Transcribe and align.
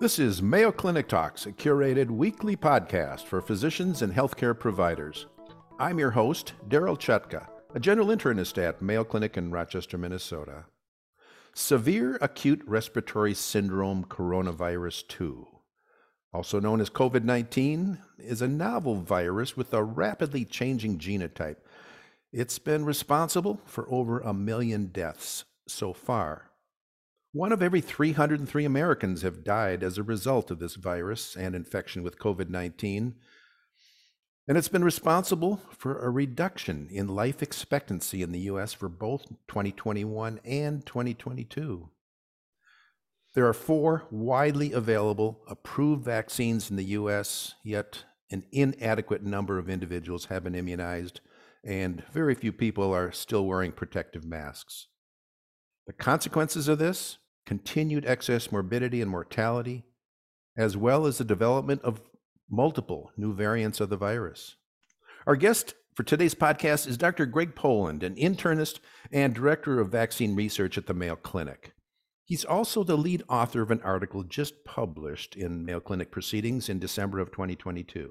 This 0.00 0.20
is 0.20 0.40
Mayo 0.40 0.70
Clinic 0.70 1.08
Talks, 1.08 1.44
a 1.44 1.50
curated 1.50 2.08
weekly 2.08 2.56
podcast 2.56 3.24
for 3.24 3.40
physicians 3.40 4.00
and 4.00 4.14
healthcare 4.14 4.56
providers. 4.56 5.26
I'm 5.80 5.98
your 5.98 6.12
host, 6.12 6.52
Daryl 6.68 6.96
Chutka, 6.96 7.48
a 7.74 7.80
general 7.80 8.06
internist 8.06 8.62
at 8.62 8.80
Mayo 8.80 9.02
Clinic 9.02 9.36
in 9.36 9.50
Rochester, 9.50 9.98
Minnesota. 9.98 10.66
Severe 11.52 12.16
acute 12.20 12.62
respiratory 12.64 13.34
syndrome 13.34 14.04
coronavirus 14.04 15.08
2, 15.08 15.48
also 16.32 16.60
known 16.60 16.80
as 16.80 16.90
COVID 16.90 17.24
19, 17.24 17.98
is 18.18 18.40
a 18.40 18.46
novel 18.46 19.00
virus 19.00 19.56
with 19.56 19.74
a 19.74 19.82
rapidly 19.82 20.44
changing 20.44 20.98
genotype. 20.98 21.56
It's 22.32 22.60
been 22.60 22.84
responsible 22.84 23.60
for 23.64 23.92
over 23.92 24.20
a 24.20 24.32
million 24.32 24.86
deaths 24.86 25.44
so 25.66 25.92
far. 25.92 26.47
One 27.32 27.52
of 27.52 27.62
every 27.62 27.82
303 27.82 28.64
Americans 28.64 29.20
have 29.20 29.44
died 29.44 29.82
as 29.82 29.98
a 29.98 30.02
result 30.02 30.50
of 30.50 30.60
this 30.60 30.76
virus 30.76 31.36
and 31.36 31.54
infection 31.54 32.02
with 32.02 32.18
COVID 32.18 32.48
19. 32.48 33.16
And 34.48 34.56
it's 34.56 34.68
been 34.68 34.82
responsible 34.82 35.60
for 35.76 35.98
a 35.98 36.08
reduction 36.08 36.88
in 36.90 37.06
life 37.06 37.42
expectancy 37.42 38.22
in 38.22 38.32
the 38.32 38.40
US 38.40 38.72
for 38.72 38.88
both 38.88 39.28
2021 39.46 40.40
and 40.42 40.86
2022. 40.86 41.90
There 43.34 43.46
are 43.46 43.52
four 43.52 44.06
widely 44.10 44.72
available 44.72 45.42
approved 45.46 46.02
vaccines 46.02 46.70
in 46.70 46.76
the 46.76 46.84
US, 46.84 47.56
yet 47.62 48.04
an 48.30 48.44
inadequate 48.52 49.22
number 49.22 49.58
of 49.58 49.68
individuals 49.68 50.24
have 50.26 50.44
been 50.44 50.54
immunized, 50.54 51.20
and 51.62 52.02
very 52.10 52.34
few 52.34 52.52
people 52.52 52.90
are 52.94 53.12
still 53.12 53.44
wearing 53.44 53.72
protective 53.72 54.24
masks. 54.24 54.86
The 55.88 55.94
consequences 55.94 56.68
of 56.68 56.78
this 56.78 57.16
continued 57.46 58.04
excess 58.04 58.52
morbidity 58.52 59.00
and 59.00 59.10
mortality, 59.10 59.86
as 60.54 60.76
well 60.76 61.06
as 61.06 61.16
the 61.16 61.24
development 61.24 61.80
of 61.80 62.02
multiple 62.50 63.10
new 63.16 63.32
variants 63.32 63.80
of 63.80 63.88
the 63.88 63.96
virus. 63.96 64.56
Our 65.26 65.34
guest 65.34 65.72
for 65.94 66.02
today's 66.02 66.34
podcast 66.34 66.86
is 66.86 66.98
Dr. 66.98 67.24
Greg 67.24 67.54
Poland, 67.54 68.02
an 68.02 68.16
internist 68.16 68.80
and 69.10 69.34
director 69.34 69.80
of 69.80 69.88
vaccine 69.88 70.36
research 70.36 70.76
at 70.76 70.86
the 70.86 70.92
Mayo 70.92 71.16
Clinic. 71.16 71.72
He's 72.26 72.44
also 72.44 72.84
the 72.84 72.98
lead 72.98 73.22
author 73.26 73.62
of 73.62 73.70
an 73.70 73.80
article 73.80 74.24
just 74.24 74.66
published 74.66 75.36
in 75.36 75.64
Mayo 75.64 75.80
Clinic 75.80 76.10
Proceedings 76.10 76.68
in 76.68 76.78
December 76.78 77.18
of 77.18 77.30
2022. 77.30 78.10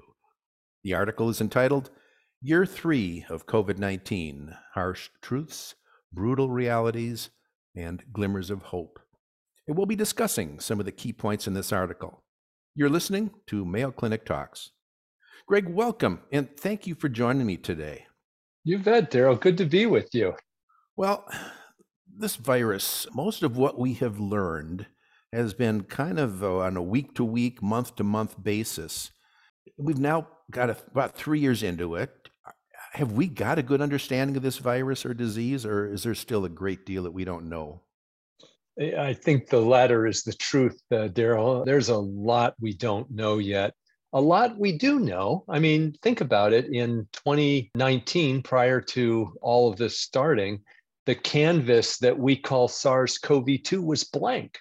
The 0.82 0.94
article 0.94 1.28
is 1.28 1.40
entitled 1.40 1.90
Year 2.42 2.66
Three 2.66 3.24
of 3.30 3.46
COVID 3.46 3.78
19 3.78 4.56
Harsh 4.74 5.10
Truths, 5.22 5.76
Brutal 6.12 6.50
Realities, 6.50 7.30
and 7.78 8.02
glimmers 8.12 8.50
of 8.50 8.62
hope. 8.62 8.98
And 9.66 9.76
we'll 9.76 9.86
be 9.86 9.96
discussing 9.96 10.58
some 10.58 10.80
of 10.80 10.86
the 10.86 10.92
key 10.92 11.12
points 11.12 11.46
in 11.46 11.54
this 11.54 11.72
article. 11.72 12.22
You're 12.74 12.88
listening 12.88 13.30
to 13.46 13.64
Mayo 13.64 13.90
Clinic 13.90 14.24
Talks. 14.24 14.70
Greg, 15.46 15.68
welcome, 15.68 16.20
and 16.32 16.48
thank 16.56 16.86
you 16.86 16.94
for 16.94 17.08
joining 17.08 17.46
me 17.46 17.56
today. 17.56 18.06
You 18.64 18.78
bet, 18.78 19.10
Daryl. 19.10 19.40
Good 19.40 19.56
to 19.58 19.64
be 19.64 19.86
with 19.86 20.08
you. 20.12 20.34
Well, 20.96 21.26
this 22.06 22.36
virus, 22.36 23.06
most 23.14 23.42
of 23.42 23.56
what 23.56 23.78
we 23.78 23.94
have 23.94 24.18
learned 24.18 24.86
has 25.32 25.54
been 25.54 25.84
kind 25.84 26.18
of 26.18 26.42
uh, 26.42 26.58
on 26.58 26.76
a 26.76 26.82
week 26.82 27.14
to 27.14 27.24
week, 27.24 27.62
month 27.62 27.96
to 27.96 28.04
month 28.04 28.42
basis. 28.42 29.10
We've 29.76 29.98
now 29.98 30.28
got 30.50 30.70
a, 30.70 30.76
about 30.90 31.16
three 31.16 31.40
years 31.40 31.62
into 31.62 31.94
it. 31.94 32.10
Have 32.98 33.12
we 33.12 33.28
got 33.28 33.60
a 33.60 33.62
good 33.62 33.80
understanding 33.80 34.36
of 34.36 34.42
this 34.42 34.58
virus 34.58 35.06
or 35.06 35.14
disease, 35.14 35.64
or 35.64 35.86
is 35.86 36.02
there 36.02 36.16
still 36.16 36.44
a 36.44 36.48
great 36.48 36.84
deal 36.84 37.04
that 37.04 37.12
we 37.12 37.24
don't 37.24 37.48
know? 37.48 37.80
I 38.76 39.12
think 39.12 39.48
the 39.48 39.60
latter 39.60 40.04
is 40.04 40.24
the 40.24 40.32
truth, 40.32 40.82
uh, 40.90 41.06
Daryl. 41.06 41.64
There's 41.64 41.90
a 41.90 41.96
lot 41.96 42.56
we 42.60 42.74
don't 42.74 43.08
know 43.08 43.38
yet. 43.38 43.72
A 44.14 44.20
lot 44.20 44.58
we 44.58 44.76
do 44.76 44.98
know. 44.98 45.44
I 45.48 45.60
mean, 45.60 45.94
think 46.02 46.20
about 46.20 46.52
it. 46.52 46.72
In 46.72 47.06
2019, 47.12 48.42
prior 48.42 48.80
to 48.80 49.32
all 49.42 49.70
of 49.70 49.78
this 49.78 50.00
starting, 50.00 50.58
the 51.06 51.14
canvas 51.14 51.98
that 51.98 52.18
we 52.18 52.34
call 52.34 52.66
SARS 52.66 53.16
CoV 53.16 53.62
2 53.62 53.80
was 53.80 54.02
blank. 54.02 54.58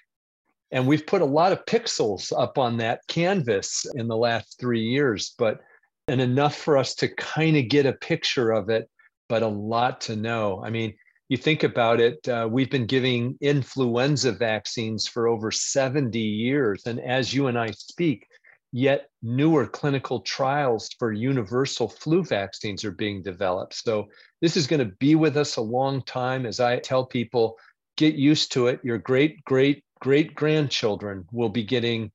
And 0.69 0.85
we've 0.85 1.07
put 1.07 1.23
a 1.23 1.25
lot 1.25 1.53
of 1.53 1.65
pixels 1.65 2.31
up 2.39 2.59
on 2.59 2.77
that 2.77 3.01
canvas 3.07 3.83
in 3.95 4.07
the 4.07 4.15
last 4.15 4.59
three 4.59 4.83
years, 4.83 5.33
but 5.39 5.61
and 6.07 6.21
enough 6.21 6.55
for 6.55 6.77
us 6.77 6.95
to 6.95 7.07
kind 7.09 7.57
of 7.57 7.67
get 7.67 7.85
a 7.85 7.93
picture 7.93 8.51
of 8.51 8.69
it, 8.69 8.89
but 9.27 9.43
a 9.43 9.47
lot 9.47 10.01
to 10.01 10.15
know. 10.15 10.61
I 10.63 10.69
mean, 10.69 10.93
you 11.29 11.35
think 11.35 11.63
about 11.63 11.99
it, 11.99 12.27
uh, 12.29 12.47
we've 12.49 12.69
been 12.69 12.85
giving 12.85 13.37
influenza 13.41 14.31
vaccines 14.31 15.07
for 15.07 15.27
over 15.27 15.51
70 15.51 16.17
years. 16.17 16.83
And 16.85 17.01
as 17.01 17.33
you 17.33 17.47
and 17.47 17.59
I 17.59 17.71
speak, 17.71 18.27
yet 18.71 19.09
newer 19.21 19.67
clinical 19.67 20.21
trials 20.21 20.89
for 20.97 21.11
universal 21.11 21.89
flu 21.89 22.23
vaccines 22.23 22.85
are 22.85 22.91
being 22.91 23.21
developed. 23.23 23.73
So 23.73 24.07
this 24.41 24.55
is 24.55 24.67
going 24.67 24.79
to 24.79 24.95
be 24.99 25.15
with 25.15 25.35
us 25.35 25.57
a 25.57 25.61
long 25.61 26.01
time. 26.03 26.45
As 26.45 26.61
I 26.61 26.79
tell 26.79 27.05
people, 27.05 27.57
get 27.97 28.15
used 28.15 28.53
to 28.53 28.67
it. 28.67 28.79
Your 28.83 28.97
great, 28.97 29.43
great, 29.43 29.83
great 29.99 30.33
grandchildren 30.33 31.25
will 31.33 31.49
be 31.49 31.63
getting 31.63 32.11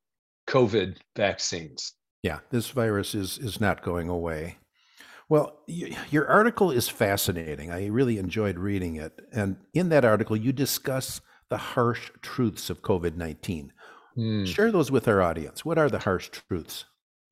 COVID 0.49 0.97
vaccines. 1.17 1.95
Yeah, 2.23 2.41
this 2.51 2.71
virus 2.71 3.15
is 3.15 3.39
is 3.39 3.61
not 3.61 3.83
going 3.83 4.09
away. 4.09 4.59
Well, 5.29 5.61
your 5.67 6.29
article 6.29 6.71
is 6.71 6.89
fascinating. 6.89 7.71
I 7.71 7.87
really 7.87 8.19
enjoyed 8.19 8.59
reading 8.59 8.97
it. 8.97 9.19
And 9.33 9.57
in 9.73 9.89
that 9.89 10.05
article, 10.05 10.37
you 10.37 10.53
discuss 10.53 11.23
the 11.49 11.57
harsh 11.57 12.11
truths 12.21 12.69
of 12.69 12.83
COVID 12.83 13.17
19. 13.17 13.73
Mm. 14.17 14.47
Share 14.47 14.71
those 14.71 14.91
with 14.91 15.09
our 15.09 15.23
audience. 15.23 15.65
What 15.65 15.79
are 15.79 15.89
the 15.89 16.01
harsh 16.01 16.29
truths? 16.29 16.85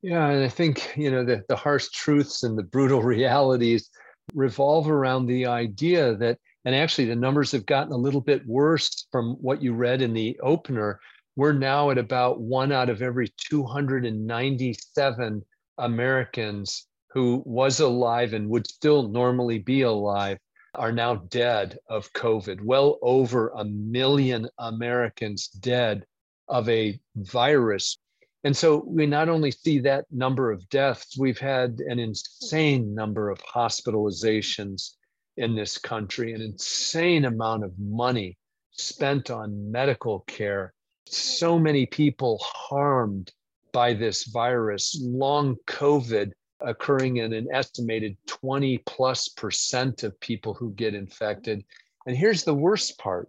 Yeah, 0.03 0.27
and 0.29 0.43
I 0.43 0.49
think, 0.49 0.93
you 0.97 1.11
know, 1.11 1.25
the, 1.25 1.45
the 1.49 1.57
harsh 1.57 1.89
truths 1.91 2.43
and 2.43 2.59
the 2.59 2.63
brutal 2.63 3.03
realities 3.17 3.91
revolve 4.35 4.89
around 4.91 5.27
the 5.27 5.47
idea 5.47 6.15
that, 6.17 6.39
and 6.65 6.75
actually 6.75 7.07
the 7.07 7.17
numbers 7.17 7.53
have 7.53 7.67
gotten 7.67 7.93
a 7.93 7.99
little 7.99 8.21
bit 8.21 8.47
worse 8.47 9.07
from 9.13 9.37
what 9.41 9.63
you 9.63 9.75
read 9.75 10.01
in 10.01 10.15
the 10.15 10.39
opener, 10.43 11.01
we're 11.41 11.53
now 11.55 11.89
at 11.89 11.97
about 11.97 12.39
one 12.39 12.71
out 12.71 12.91
of 12.91 13.01
every 13.01 13.33
297 13.49 15.43
Americans 15.79 16.87
who 17.15 17.43
was 17.47 17.81
alive 17.81 18.35
and 18.35 18.47
would 18.51 18.67
still 18.67 19.09
normally 19.09 19.59
be 19.59 19.81
alive 19.81 20.37
are 20.75 20.93
now 20.93 21.15
dead 21.15 21.79
of 21.89 22.13
COVID. 22.13 22.61
Well 22.61 22.99
over 23.01 23.55
a 23.57 23.65
million 23.65 24.51
Americans 24.59 25.49
dead 25.49 26.05
of 26.47 26.69
a 26.69 27.01
virus. 27.17 27.97
And 28.45 28.55
so 28.55 28.85
we 28.87 29.07
not 29.07 29.31
only 29.31 29.51
see 29.51 29.79
that 29.79 30.05
number 30.11 30.53
of 30.53 30.69
deaths, 30.69 31.17
we've 31.17 31.39
had 31.39 31.81
an 31.81 31.99
insane 31.99 32.95
number 32.95 33.31
of 33.31 33.39
hospitalizations 33.39 34.91
in 35.39 35.57
this 35.57 35.79
country, 35.79 36.35
an 36.35 36.43
insane 36.43 37.25
amount 37.25 37.65
of 37.65 37.73
money 37.79 38.37
spent 38.73 39.31
on 39.31 39.73
medical 39.73 40.21
care 40.27 40.75
so 41.07 41.59
many 41.59 41.87
people 41.87 42.39
harmed 42.43 43.33
by 43.73 43.95
this 43.95 44.25
virus, 44.25 44.99
long 45.01 45.57
COVID 45.67 46.33
occurring 46.61 47.19
in 47.19 47.33
an 47.33 47.49
estimated 47.53 48.17
20 48.27 48.79
plus 48.79 49.29
percent 49.29 50.03
of 50.03 50.19
people 50.21 50.55
who 50.55 50.73
get 50.73 50.95
infected. 50.95 51.65
And 52.07 52.17
here's 52.17 52.45
the 52.45 52.55
worst 52.55 52.99
part 52.99 53.29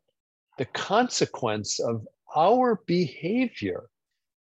the 0.58 0.66
consequence 0.66 1.80
of 1.80 2.06
our 2.36 2.82
behavior 2.86 3.90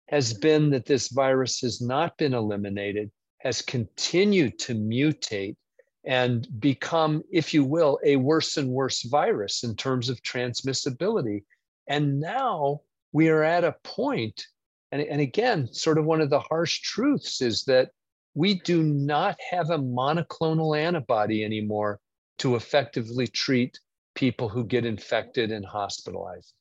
has 0.09 0.33
been 0.33 0.71
that 0.71 0.85
this 0.85 1.09
virus 1.09 1.61
has 1.61 1.81
not 1.81 2.17
been 2.17 2.33
eliminated, 2.33 3.11
has 3.39 3.61
continued 3.61 4.57
to 4.59 4.73
mutate 4.73 5.55
and 6.03 6.47
become, 6.59 7.23
if 7.31 7.53
you 7.53 7.63
will, 7.63 7.99
a 8.03 8.15
worse 8.15 8.57
and 8.57 8.69
worse 8.69 9.03
virus 9.03 9.63
in 9.63 9.75
terms 9.75 10.09
of 10.09 10.21
transmissibility. 10.23 11.43
And 11.87 12.19
now 12.19 12.81
we 13.11 13.29
are 13.29 13.43
at 13.43 13.63
a 13.63 13.75
point, 13.83 14.45
and, 14.91 15.01
and 15.01 15.21
again, 15.21 15.67
sort 15.71 15.97
of 15.97 16.05
one 16.05 16.21
of 16.21 16.29
the 16.29 16.39
harsh 16.39 16.81
truths 16.81 17.41
is 17.41 17.63
that 17.65 17.89
we 18.35 18.59
do 18.59 18.83
not 18.83 19.37
have 19.51 19.69
a 19.69 19.77
monoclonal 19.77 20.77
antibody 20.77 21.43
anymore 21.43 21.99
to 22.39 22.55
effectively 22.55 23.27
treat 23.27 23.79
people 24.15 24.49
who 24.49 24.63
get 24.63 24.85
infected 24.85 25.51
and 25.51 25.65
hospitalized. 25.65 26.53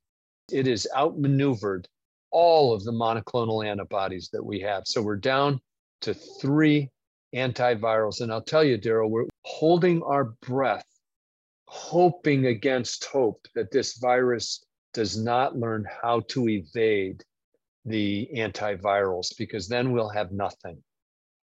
It 0.50 0.66
is 0.66 0.88
outmaneuvered 0.96 1.88
all 2.30 2.72
of 2.72 2.84
the 2.84 2.92
monoclonal 2.92 3.66
antibodies 3.66 4.28
that 4.32 4.44
we 4.44 4.60
have. 4.60 4.84
So 4.86 5.02
we're 5.02 5.16
down 5.16 5.60
to 6.02 6.14
three 6.14 6.90
antivirals. 7.34 8.20
And 8.20 8.32
I'll 8.32 8.42
tell 8.42 8.64
you, 8.64 8.78
Daryl, 8.78 9.10
we're 9.10 9.26
holding 9.44 10.02
our 10.02 10.34
breath, 10.42 10.86
hoping 11.66 12.46
against 12.46 13.04
hope 13.06 13.46
that 13.54 13.70
this 13.70 13.98
virus 13.98 14.64
does 14.98 15.16
not 15.16 15.56
learn 15.56 15.86
how 16.02 16.18
to 16.26 16.48
evade 16.48 17.22
the 17.84 18.28
antivirals 18.34 19.28
because 19.38 19.68
then 19.68 19.92
we'll 19.92 20.08
have 20.08 20.32
nothing. 20.32 20.82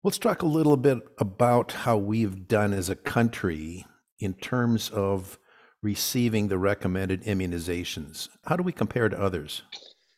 Let's 0.03 0.17
talk 0.17 0.41
a 0.41 0.47
little 0.47 0.75
bit 0.75 0.97
about 1.19 1.71
how 1.71 1.97
we've 1.97 2.47
done 2.47 2.73
as 2.73 2.89
a 2.89 2.95
country 2.95 3.85
in 4.17 4.33
terms 4.33 4.89
of 4.89 5.37
receiving 5.83 6.47
the 6.47 6.57
recommended 6.57 7.21
immunizations. 7.25 8.27
How 8.43 8.55
do 8.55 8.63
we 8.63 8.71
compare 8.71 9.07
to 9.07 9.21
others? 9.21 9.61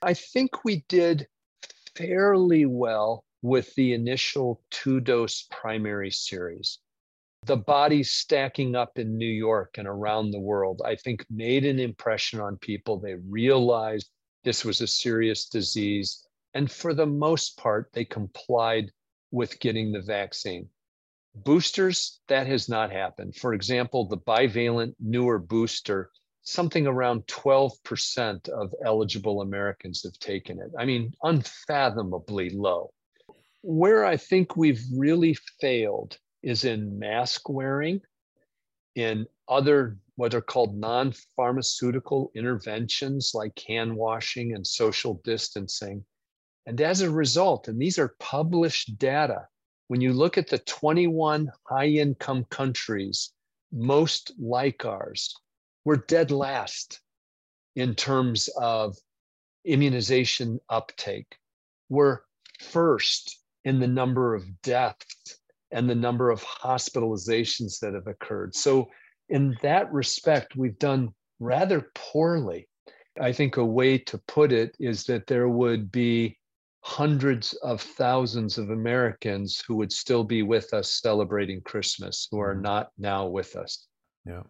I 0.02 0.14
think 0.14 0.64
we 0.64 0.86
did 0.88 1.28
fairly 1.94 2.66
well 2.66 3.26
with 3.42 3.76
the 3.76 3.92
initial 3.92 4.62
two 4.72 5.02
dose 5.02 5.46
primary 5.52 6.10
series. 6.10 6.80
The 7.46 7.58
bodies 7.58 8.10
stacking 8.10 8.76
up 8.76 8.98
in 8.98 9.20
New 9.20 9.28
York 9.28 9.78
and 9.78 9.88
around 9.88 10.32
the 10.32 10.40
world, 10.40 10.82
I 10.84 10.96
think, 10.96 11.24
made 11.30 11.64
an 11.64 11.78
impression 11.78 12.40
on 12.40 12.58
people. 12.58 12.98
They 12.98 13.14
realized 13.30 14.10
this 14.44 14.66
was 14.66 14.82
a 14.82 14.88
serious 14.88 15.48
disease. 15.48 16.28
And 16.56 16.72
for 16.72 16.96
the 16.96 17.06
most 17.06 17.56
part, 17.58 17.92
they 17.94 18.04
complied 18.04 18.92
with 19.30 19.60
getting 19.60 19.92
the 19.92 20.02
vaccine. 20.02 20.70
Boosters, 21.36 22.20
that 22.30 22.48
has 22.48 22.68
not 22.68 22.92
happened. 22.92 23.36
For 23.36 23.54
example, 23.54 24.08
the 24.08 24.18
bivalent 24.18 24.96
newer 25.00 25.38
booster, 25.38 26.10
something 26.42 26.88
around 26.88 27.28
12% 27.28 28.50
of 28.50 28.74
eligible 28.84 29.42
Americans 29.42 30.02
have 30.02 30.18
taken 30.18 30.60
it. 30.60 30.72
I 30.80 30.86
mean, 30.86 31.14
unfathomably 31.22 32.50
low. 32.50 32.92
Where 33.62 34.04
I 34.04 34.18
think 34.18 34.56
we've 34.56 34.82
really 34.92 35.38
failed 35.62 36.18
is 36.46 36.64
in 36.64 36.98
mask 37.00 37.50
wearing, 37.50 38.00
in 38.96 39.26
other 39.50 39.98
what 40.16 40.34
are 40.34 40.42
called 40.42 40.78
non 40.78 41.12
pharmaceutical 41.36 42.32
interventions 42.36 43.32
like 43.34 43.60
hand 43.68 43.94
washing 43.94 44.54
and 44.54 44.66
social 44.66 45.20
distancing. 45.26 46.06
And 46.68 46.80
as 46.80 47.02
a 47.02 47.12
result, 47.12 47.68
and 47.68 47.82
these 47.82 48.00
are 48.00 48.16
published 48.20 48.98
data, 48.98 49.48
when 49.88 50.02
you 50.02 50.14
look 50.14 50.38
at 50.38 50.48
the 50.48 50.60
21 50.60 51.52
high 51.68 51.88
income 51.88 52.46
countries, 52.50 53.34
most 53.72 54.32
like 54.40 54.86
ours, 54.86 55.36
we're 55.84 55.98
dead 55.98 56.32
last 56.32 57.02
in 57.76 57.96
terms 57.96 58.50
of 58.56 58.96
immunization 59.66 60.60
uptake. 60.70 61.36
We're 61.90 62.20
first 62.62 63.40
in 63.64 63.80
the 63.80 63.88
number 63.88 64.36
of 64.36 64.62
deaths 64.62 65.40
and 65.76 65.90
the 65.90 65.94
number 65.94 66.32
of 66.32 66.42
hospitalizations 66.42 67.80
that 67.80 67.94
have 67.94 68.08
occurred. 68.08 68.56
So, 68.56 68.88
in 69.28 69.58
that 69.62 69.92
respect, 69.92 70.56
we've 70.56 70.80
done 70.80 71.10
rather 71.40 71.92
poorly. 71.94 72.68
I 73.20 73.34
think 73.34 73.58
a 73.58 73.66
way 73.66 73.98
to 73.98 74.18
put 74.28 74.52
it 74.52 74.76
is 74.80 75.04
that 75.06 75.28
there 75.28 75.50
would 75.50 75.92
be 75.92 76.38
hundreds 76.82 77.54
of 77.56 77.82
thousands 77.82 78.58
of 78.58 78.70
Americans 78.70 79.64
who 79.68 79.76
would 79.76 79.92
still 79.92 80.24
be 80.24 80.44
with 80.44 80.74
us 80.74 81.02
celebrating 81.02 81.60
Christmas 81.62 82.28
who 82.32 82.40
are 82.40 82.54
mm-hmm. 82.54 82.64
not 82.64 82.90
now 82.98 83.26
with 83.28 83.56
us. 83.56 83.88
Yeah. 84.26 84.44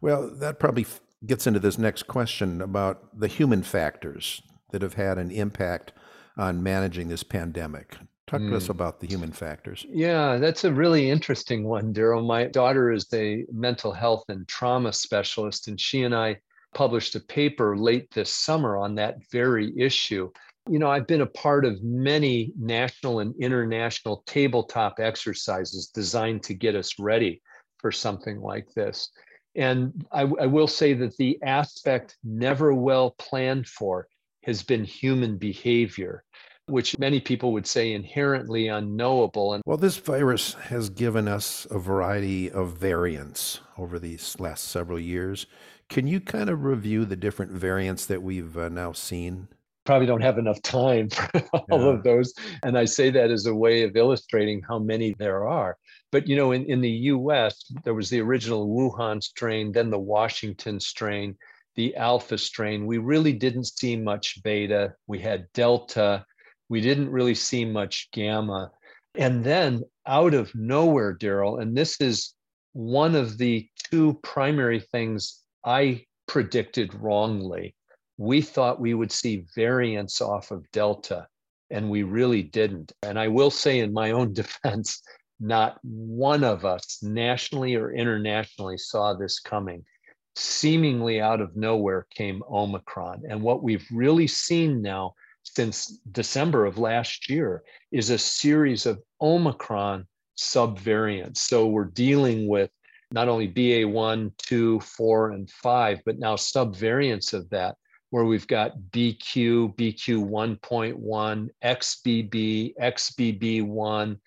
Well, 0.00 0.34
that 0.34 0.58
probably 0.58 0.86
gets 1.24 1.46
into 1.46 1.60
this 1.60 1.78
next 1.78 2.04
question 2.08 2.60
about 2.60 3.18
the 3.18 3.28
human 3.28 3.62
factors 3.62 4.42
that 4.72 4.82
have 4.82 4.94
had 4.94 5.16
an 5.16 5.30
impact 5.30 5.92
on 6.36 6.62
managing 6.62 7.08
this 7.08 7.22
pandemic. 7.22 7.96
Talk 8.32 8.40
mm. 8.40 8.48
to 8.48 8.56
us 8.56 8.68
mm. 8.68 8.70
about 8.70 8.98
the 8.98 9.06
human 9.06 9.30
factors. 9.30 9.84
Yeah, 9.90 10.38
that's 10.38 10.64
a 10.64 10.72
really 10.72 11.10
interesting 11.10 11.64
one, 11.64 11.92
Daryl. 11.92 12.26
My 12.26 12.44
daughter 12.44 12.90
is 12.90 13.06
a 13.12 13.44
mental 13.52 13.92
health 13.92 14.24
and 14.28 14.48
trauma 14.48 14.94
specialist, 14.94 15.68
and 15.68 15.78
she 15.78 16.04
and 16.04 16.14
I 16.14 16.38
published 16.72 17.14
a 17.14 17.20
paper 17.20 17.76
late 17.76 18.10
this 18.10 18.34
summer 18.34 18.78
on 18.78 18.94
that 18.94 19.18
very 19.30 19.78
issue. 19.78 20.30
You 20.66 20.78
know, 20.78 20.90
I've 20.90 21.06
been 21.06 21.20
a 21.20 21.26
part 21.26 21.66
of 21.66 21.82
many 21.82 22.54
national 22.58 23.18
and 23.18 23.34
international 23.38 24.22
tabletop 24.26 24.98
exercises 24.98 25.88
designed 25.88 26.42
to 26.44 26.54
get 26.54 26.74
us 26.74 26.98
ready 26.98 27.42
for 27.80 27.92
something 27.92 28.40
like 28.40 28.72
this. 28.74 29.10
And 29.56 30.06
I, 30.10 30.22
I, 30.22 30.46
will 30.46 30.68
say 30.68 30.94
that 30.94 31.18
the 31.18 31.38
aspect 31.42 32.16
never 32.24 32.72
well 32.72 33.10
planned 33.18 33.66
for 33.66 34.08
has 34.44 34.62
been 34.62 34.84
human 34.84 35.36
behavior, 35.36 36.24
which 36.66 36.98
many 36.98 37.20
people 37.20 37.52
would 37.52 37.66
say 37.66 37.92
inherently 37.92 38.68
unknowable. 38.68 39.54
And 39.54 39.62
well, 39.66 39.76
this 39.76 39.96
virus 39.96 40.54
has 40.54 40.90
given 40.90 41.28
us 41.28 41.66
a 41.70 41.78
variety 41.78 42.50
of 42.50 42.76
variants 42.76 43.60
over 43.78 43.98
these 43.98 44.38
last 44.38 44.64
several 44.64 44.98
years. 44.98 45.46
Can 45.88 46.06
you 46.06 46.20
kind 46.20 46.48
of 46.48 46.64
review 46.64 47.04
the 47.04 47.16
different 47.16 47.52
variants 47.52 48.06
that 48.06 48.22
we've 48.22 48.56
uh, 48.56 48.68
now 48.68 48.92
seen? 48.92 49.48
probably 49.84 50.06
don't 50.06 50.20
have 50.20 50.38
enough 50.38 50.60
time 50.62 51.08
for 51.08 51.42
all 51.52 51.80
yeah. 51.80 51.88
of 51.88 52.02
those. 52.02 52.32
And 52.62 52.78
I 52.78 52.84
say 52.84 53.10
that 53.10 53.30
as 53.30 53.46
a 53.46 53.54
way 53.54 53.82
of 53.82 53.96
illustrating 53.96 54.62
how 54.66 54.78
many 54.78 55.14
there 55.18 55.46
are. 55.48 55.76
But 56.10 56.28
you 56.28 56.36
know, 56.36 56.52
in, 56.52 56.64
in 56.66 56.80
the 56.80 56.90
US, 56.90 57.64
there 57.84 57.94
was 57.94 58.10
the 58.10 58.20
original 58.20 58.68
Wuhan 58.68 59.22
strain, 59.22 59.72
then 59.72 59.90
the 59.90 59.98
Washington 59.98 60.78
strain, 60.78 61.36
the 61.74 61.96
Alpha 61.96 62.38
strain. 62.38 62.86
We 62.86 62.98
really 62.98 63.32
didn't 63.32 63.64
see 63.64 63.96
much 63.96 64.42
beta. 64.42 64.94
We 65.06 65.18
had 65.18 65.46
Delta. 65.54 66.24
We 66.72 66.80
didn't 66.80 67.10
really 67.10 67.34
see 67.34 67.64
much 67.64 68.08
gamma. 68.12 68.70
And 69.14 69.44
then 69.44 69.82
out 70.06 70.32
of 70.32 70.54
nowhere, 70.54 71.14
Daryl, 71.14 71.60
and 71.60 71.76
this 71.76 72.00
is 72.00 72.34
one 72.72 73.14
of 73.14 73.36
the 73.36 73.68
two 73.90 74.18
primary 74.22 74.80
things 74.80 75.42
I 75.64 76.06
predicted 76.26 76.94
wrongly 76.94 77.74
we 78.22 78.40
thought 78.40 78.80
we 78.80 78.94
would 78.94 79.10
see 79.10 79.44
variants 79.54 80.20
off 80.20 80.50
of 80.50 80.70
Delta, 80.70 81.26
and 81.70 81.90
we 81.90 82.04
really 82.04 82.42
didn't. 82.42 82.92
And 83.02 83.18
I 83.18 83.28
will 83.28 83.50
say, 83.50 83.80
in 83.80 83.92
my 83.92 84.12
own 84.12 84.32
defense, 84.42 85.02
not 85.40 85.78
one 85.82 86.44
of 86.44 86.64
us, 86.64 87.02
nationally 87.02 87.74
or 87.74 87.92
internationally, 87.92 88.78
saw 88.78 89.14
this 89.14 89.40
coming. 89.40 89.84
Seemingly 90.36 91.20
out 91.20 91.40
of 91.40 91.56
nowhere 91.56 92.06
came 92.14 92.42
Omicron. 92.50 93.24
And 93.28 93.42
what 93.42 93.62
we've 93.62 93.86
really 93.90 94.26
seen 94.26 94.80
now 94.80 95.14
since 95.54 95.98
December 96.10 96.64
of 96.64 96.78
last 96.78 97.28
year 97.28 97.62
is 97.90 98.10
a 98.10 98.18
series 98.18 98.86
of 98.86 99.02
Omicron 99.20 100.06
subvariants. 100.38 101.38
So 101.38 101.66
we're 101.66 101.84
dealing 101.84 102.48
with 102.48 102.70
not 103.10 103.28
only 103.28 103.48
BA1, 103.48 104.32
2, 104.38 104.80
4, 104.80 105.30
and 105.32 105.50
5, 105.50 106.00
but 106.06 106.18
now 106.18 106.36
subvariants 106.36 107.34
of 107.34 107.50
that 107.50 107.76
where 108.08 108.24
we've 108.24 108.46
got 108.46 108.78
BQ, 108.90 109.74
BQ 109.76 110.28
1.1, 110.28 111.48
XBB, 111.64 112.74
XBB1, 112.80 114.18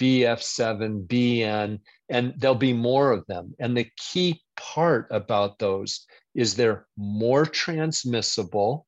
BF7, 0.00 1.06
BN, 1.06 1.78
and 2.08 2.34
there'll 2.38 2.54
be 2.54 2.72
more 2.72 3.12
of 3.12 3.26
them. 3.26 3.54
And 3.58 3.76
the 3.76 3.86
key 3.96 4.42
part 4.56 5.06
about 5.10 5.58
those 5.58 6.06
is 6.34 6.54
they're 6.54 6.86
more 6.96 7.46
transmissible, 7.46 8.86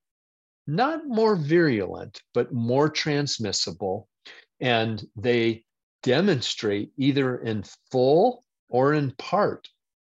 not 0.67 1.07
more 1.07 1.37
virulent, 1.37 2.21
but 2.35 2.53
more 2.53 2.89
transmissible. 2.89 4.09
And 4.61 5.05
they 5.17 5.65
demonstrate 6.03 6.91
either 6.97 7.39
in 7.39 7.65
full 7.91 8.45
or 8.69 8.95
in 8.95 9.13
part 9.13 9.69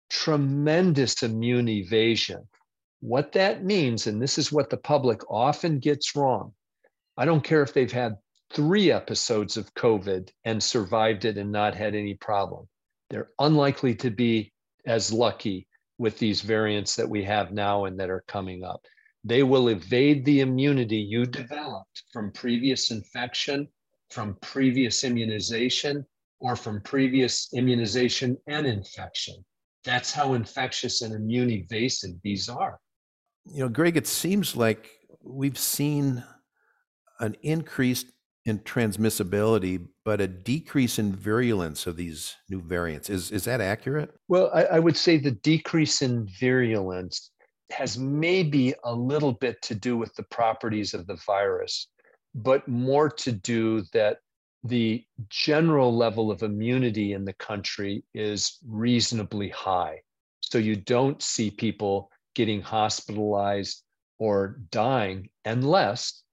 tremendous 0.09 1.23
immune 1.23 1.67
evasion 1.67 2.47
what 2.99 3.31
that 3.33 3.63
means, 3.63 4.07
and 4.07 4.21
this 4.21 4.37
is 4.37 4.51
what 4.51 4.69
the 4.69 4.77
public 4.77 5.21
often 5.29 5.79
gets 5.79 6.15
wrong. 6.15 6.53
I 7.15 7.25
don't 7.25 7.43
care 7.43 7.61
if 7.61 7.73
they've 7.73 7.91
had 7.91 8.17
three 8.53 8.91
episodes 8.91 9.57
of 9.57 9.73
COVID 9.75 10.29
and 10.45 10.61
survived 10.61 11.25
it 11.25 11.37
and 11.37 11.51
not 11.51 11.75
had 11.75 11.95
any 11.95 12.15
problem. 12.15 12.67
They're 13.09 13.29
unlikely 13.39 13.95
to 13.95 14.09
be 14.09 14.51
as 14.85 15.13
lucky 15.13 15.67
with 15.97 16.17
these 16.17 16.41
variants 16.41 16.95
that 16.95 17.09
we 17.09 17.23
have 17.23 17.51
now 17.51 17.85
and 17.85 17.99
that 17.99 18.09
are 18.09 18.23
coming 18.27 18.63
up. 18.63 18.85
They 19.27 19.43
will 19.43 19.69
evade 19.69 20.25
the 20.25 20.41
immunity 20.41 20.97
you 20.97 21.25
developed 21.25 22.03
from 22.13 22.31
previous 22.31 22.91
infection, 22.91 23.67
from 24.09 24.37
previous 24.41 25.03
immunization, 25.03 26.05
or 26.39 26.55
from 26.55 26.81
previous 26.81 27.49
immunization 27.53 28.37
and 28.47 28.65
infection. 28.65 29.35
That's 29.83 30.11
how 30.11 30.33
infectious 30.33 31.01
and 31.01 31.13
immune 31.13 31.49
evasive 31.49 32.11
these 32.23 32.49
are 32.49 32.79
you 33.51 33.61
know, 33.61 33.69
Greg, 33.69 33.97
it 33.97 34.07
seems 34.07 34.55
like 34.55 34.89
we've 35.21 35.57
seen 35.57 36.23
an 37.19 37.35
increase 37.41 38.05
in 38.45 38.59
transmissibility, 38.59 39.85
but 40.05 40.21
a 40.21 40.27
decrease 40.27 40.99
in 40.99 41.15
virulence 41.15 41.85
of 41.85 41.97
these 41.97 42.35
new 42.49 42.61
variants. 42.61 43.09
Is 43.09 43.31
is 43.31 43.43
that 43.45 43.59
accurate? 43.59 44.13
Well, 44.27 44.49
I, 44.53 44.63
I 44.63 44.79
would 44.79 44.95
say 44.95 45.17
the 45.17 45.31
decrease 45.31 46.01
in 46.01 46.27
virulence 46.39 47.31
has 47.71 47.97
maybe 47.97 48.73
a 48.83 48.93
little 48.93 49.33
bit 49.33 49.61
to 49.63 49.75
do 49.75 49.97
with 49.97 50.13
the 50.15 50.23
properties 50.23 50.93
of 50.93 51.07
the 51.07 51.19
virus, 51.25 51.87
but 52.33 52.67
more 52.67 53.09
to 53.09 53.31
do 53.31 53.81
that 53.93 54.19
the 54.63 55.03
general 55.29 55.95
level 55.95 56.31
of 56.31 56.43
immunity 56.43 57.13
in 57.13 57.25
the 57.25 57.33
country 57.33 58.03
is 58.13 58.57
reasonably 58.67 59.49
high. 59.49 60.01
So 60.41 60.57
you 60.57 60.75
don't 60.75 61.21
see 61.21 61.51
people 61.51 62.09
getting 62.35 62.61
hospitalized 62.61 63.83
or 64.19 64.59
dying 64.71 65.29
unless 65.45 66.23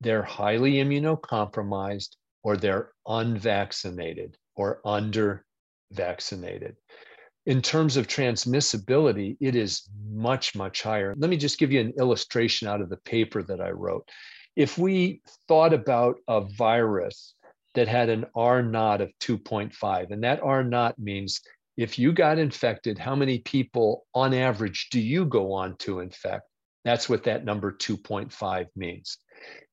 they're 0.00 0.22
highly 0.22 0.74
immunocompromised 0.74 2.16
or 2.42 2.56
they're 2.56 2.92
unvaccinated 3.06 4.36
or 4.56 4.80
under 4.84 5.44
vaccinated. 5.92 6.76
In 7.46 7.62
terms 7.62 7.96
of 7.96 8.06
transmissibility, 8.06 9.36
it 9.40 9.56
is 9.56 9.88
much, 10.12 10.54
much 10.54 10.82
higher. 10.82 11.14
Let 11.16 11.30
me 11.30 11.36
just 11.36 11.58
give 11.58 11.72
you 11.72 11.80
an 11.80 11.94
illustration 11.98 12.68
out 12.68 12.80
of 12.80 12.90
the 12.90 12.98
paper 12.98 13.42
that 13.42 13.60
I 13.60 13.70
wrote. 13.70 14.08
if 14.56 14.76
we 14.76 15.22
thought 15.48 15.72
about 15.72 16.16
a 16.28 16.40
virus 16.40 17.34
that 17.74 17.88
had 17.88 18.08
an 18.08 18.26
R 18.34 18.62
naught 18.62 19.00
of 19.00 19.10
2.5, 19.20 20.10
and 20.10 20.24
that 20.24 20.42
R 20.42 20.64
naught 20.64 20.98
means 20.98 21.40
if 21.76 21.98
you 21.98 22.12
got 22.12 22.38
infected, 22.38 22.98
how 22.98 23.14
many 23.14 23.38
people 23.38 24.06
on 24.14 24.34
average 24.34 24.88
do 24.90 25.00
you 25.00 25.24
go 25.24 25.52
on 25.52 25.76
to 25.78 26.00
infect? 26.00 26.42
That's 26.84 27.08
what 27.08 27.24
that 27.24 27.44
number 27.44 27.72
2.5 27.72 28.66
means. 28.76 29.18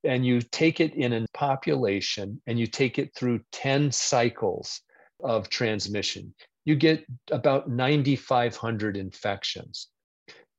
And 0.03 0.25
you 0.25 0.41
take 0.41 0.79
it 0.79 0.93
in 0.93 1.12
a 1.13 1.25
population 1.33 2.41
and 2.47 2.59
you 2.59 2.67
take 2.67 3.00
it 3.00 3.13
through 3.15 3.41
10 3.51 3.91
cycles 3.91 4.81
of 5.21 5.50
transmission. 5.50 6.33
You 6.67 6.75
get 6.75 7.05
about 7.31 7.69
9,500 7.69 8.97
infections. 8.97 9.88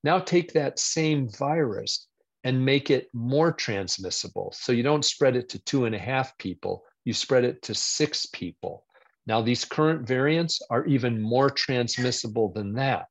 Now 0.03 0.19
take 0.19 0.55
that 0.55 0.79
same 0.79 1.29
virus 1.29 2.07
and 2.45 2.65
make 2.65 2.91
it 2.91 3.09
more 3.13 3.53
transmissible. 3.53 4.55
So 4.57 4.73
you 4.73 4.83
don't 4.83 5.05
spread 5.05 5.37
it 5.37 5.51
to 5.51 5.63
two 5.65 5.85
and 5.85 5.95
a 5.95 5.99
half 5.99 6.39
people, 6.39 6.83
you 7.05 7.13
spread 7.13 7.45
it 7.45 7.61
to 7.65 7.75
six 7.75 8.25
people. 8.25 8.87
Now, 9.27 9.43
these 9.43 9.67
current 9.67 10.09
variants 10.09 10.63
are 10.71 10.87
even 10.87 11.21
more 11.21 11.51
transmissible 11.51 12.55
than 12.55 12.73
that. 12.77 13.09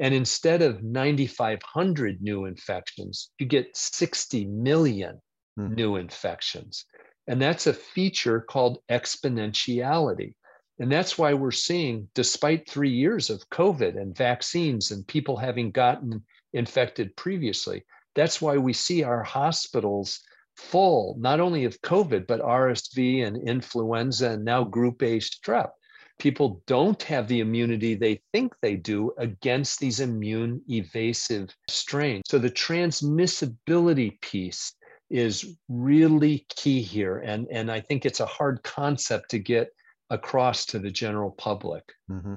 And 0.00 0.12
instead 0.12 0.60
of 0.60 0.82
9,500 0.82 2.20
new 2.20 2.46
infections, 2.46 3.30
you 3.38 3.46
get 3.46 3.76
60 3.76 4.46
million 4.46 5.22
hmm. 5.56 5.72
new 5.72 5.94
infections. 5.94 6.84
And 7.28 7.40
that's 7.40 7.68
a 7.68 7.72
feature 7.72 8.40
called 8.40 8.78
exponentiality. 8.90 10.34
And 10.78 10.90
that's 10.90 11.16
why 11.16 11.34
we're 11.34 11.52
seeing, 11.52 12.08
despite 12.14 12.68
three 12.68 12.90
years 12.90 13.30
of 13.30 13.48
COVID 13.50 13.96
and 13.96 14.16
vaccines 14.16 14.90
and 14.90 15.06
people 15.06 15.36
having 15.36 15.70
gotten 15.70 16.24
infected 16.52 17.16
previously, 17.16 17.84
that's 18.14 18.40
why 18.42 18.56
we 18.56 18.72
see 18.72 19.02
our 19.02 19.22
hospitals 19.22 20.20
full, 20.56 21.16
not 21.18 21.40
only 21.40 21.64
of 21.64 21.80
COVID, 21.82 22.26
but 22.26 22.40
RSV 22.40 23.26
and 23.26 23.36
influenza 23.48 24.30
and 24.30 24.44
now 24.44 24.64
group 24.64 25.02
A 25.02 25.18
strep. 25.18 25.70
People 26.18 26.62
don't 26.66 27.02
have 27.02 27.26
the 27.26 27.40
immunity 27.40 27.94
they 27.94 28.20
think 28.32 28.54
they 28.60 28.76
do 28.76 29.12
against 29.18 29.80
these 29.80 29.98
immune 29.98 30.62
evasive 30.68 31.50
strains. 31.68 32.22
So 32.26 32.38
the 32.38 32.50
transmissibility 32.50 34.20
piece 34.20 34.74
is 35.10 35.56
really 35.68 36.46
key 36.54 36.82
here. 36.82 37.18
And, 37.18 37.48
and 37.50 37.70
I 37.70 37.80
think 37.80 38.06
it's 38.06 38.20
a 38.20 38.26
hard 38.26 38.62
concept 38.62 39.30
to 39.30 39.38
get 39.38 39.70
across 40.14 40.64
to 40.66 40.78
the 40.78 40.90
general 40.90 41.30
public. 41.30 41.84
Mm-hmm. 42.10 42.34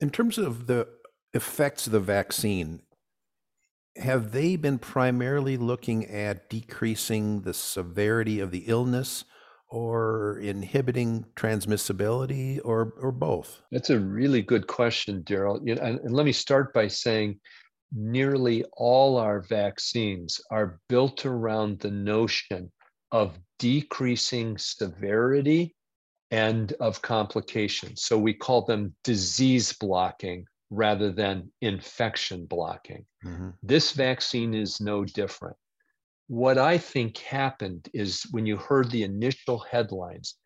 In 0.00 0.10
terms 0.10 0.36
of 0.36 0.66
the 0.66 0.88
effects 1.32 1.86
of 1.86 1.92
the 1.92 2.00
vaccine, 2.00 2.82
have 3.96 4.32
they 4.32 4.56
been 4.56 4.78
primarily 4.78 5.56
looking 5.56 6.04
at 6.06 6.50
decreasing 6.50 7.42
the 7.42 7.54
severity 7.54 8.40
of 8.40 8.50
the 8.50 8.64
illness 8.66 9.24
or 9.68 10.38
inhibiting 10.38 11.24
transmissibility 11.36 12.60
or 12.64 12.94
or 13.00 13.12
both? 13.12 13.62
That's 13.70 13.90
a 13.90 13.98
really 13.98 14.42
good 14.42 14.66
question, 14.66 15.22
Daryl. 15.22 15.60
You 15.64 15.76
know, 15.76 15.82
and, 15.82 16.00
and 16.00 16.14
let 16.14 16.26
me 16.26 16.32
start 16.32 16.74
by 16.74 16.88
saying 16.88 17.38
nearly 17.92 18.64
all 18.72 19.16
our 19.16 19.40
vaccines 19.40 20.40
are 20.50 20.80
built 20.88 21.24
around 21.24 21.78
the 21.78 21.90
notion 21.90 22.70
of 23.12 23.38
decreasing 23.60 24.58
severity 24.58 25.74
and 26.30 26.72
of 26.80 27.02
complications. 27.02 28.02
So 28.02 28.18
we 28.18 28.34
call 28.34 28.62
them 28.62 28.94
disease 29.04 29.72
blocking 29.72 30.46
rather 30.70 31.12
than 31.12 31.50
infection 31.60 32.46
blocking. 32.46 33.04
Mm-hmm. 33.24 33.50
This 33.62 33.92
vaccine 33.92 34.54
is 34.54 34.80
no 34.80 35.04
different. 35.04 35.56
What 36.26 36.58
I 36.58 36.78
think 36.78 37.18
happened 37.18 37.88
is 37.92 38.26
when 38.30 38.46
you 38.46 38.56
heard 38.56 38.90
the 38.90 39.02
initial 39.02 39.58
headlines, 39.58 40.36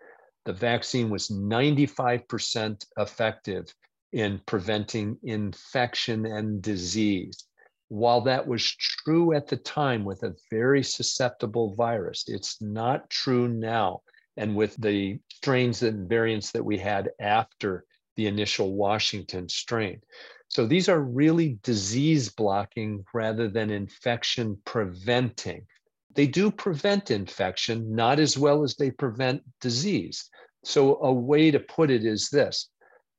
the 0.45 0.53
vaccine 0.53 1.11
was 1.11 1.29
95% 1.29 2.85
effective 2.99 3.73
in 4.13 4.41
preventing 4.47 5.19
infection 5.23 6.27
and 6.27 6.63
disease. 6.63 7.45
While 7.89 8.23
that 8.23 8.47
was 8.47 8.65
true 8.77 9.35
at 9.35 9.47
the 9.47 9.57
time 9.57 10.05
with 10.05 10.23
a 10.23 10.35
very 10.51 10.83
susceptible 10.83 11.75
virus, 11.75 12.25
it's 12.27 12.61
not 12.61 13.09
true 13.09 13.49
now. 13.49 14.03
And 14.39 14.57
with 14.57 14.75
the 14.77 15.19
strains 15.29 15.83
and 15.83 16.09
variants 16.09 16.53
that 16.53 16.65
we 16.65 16.79
had 16.79 17.11
after 17.21 17.85
the 18.17 18.27
initial 18.27 18.75
Washington 18.75 19.49
strain. 19.49 20.01
So 20.49 20.67
these 20.67 20.89
are 20.89 21.01
really 21.01 21.59
disease 21.63 22.31
blocking 22.31 23.05
rather 23.13 23.49
than 23.49 23.71
infection 23.71 24.59
preventing. 24.65 25.67
They 26.15 26.27
do 26.27 26.51
prevent 26.51 27.11
infection, 27.11 27.95
not 27.95 28.19
as 28.19 28.39
well 28.39 28.65
as 28.65 28.75
they 28.75 28.91
prevent 28.91 29.43
disease. 29.61 30.29
So, 30.65 30.97
a 31.03 31.13
way 31.13 31.51
to 31.51 31.61
put 31.61 31.91
it 31.91 32.05
is 32.05 32.29
this 32.31 32.71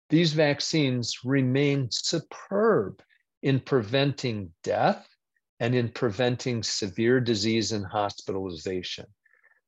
these 0.10 0.34
vaccines 0.34 1.20
remain 1.24 1.88
superb 1.92 3.02
in 3.42 3.60
preventing 3.60 4.52
death 4.64 5.08
and 5.60 5.76
in 5.76 5.90
preventing 5.90 6.64
severe 6.64 7.20
disease 7.20 7.72
and 7.72 7.86
hospitalization. 7.86 9.06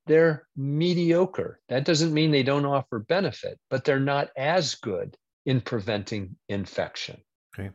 They're 0.08 0.48
mediocre. 0.56 1.60
That 1.70 1.86
doesn't 1.86 2.14
mean 2.14 2.32
they 2.32 2.44
don't 2.44 2.66
offer 2.66 3.00
benefit, 3.00 3.60
but 3.70 3.86
they're 3.86 4.00
not 4.00 4.30
as 4.36 4.76
good 4.76 5.16
in 5.46 5.62
preventing 5.62 6.36
infection. 6.50 7.22
Okay. 7.54 7.70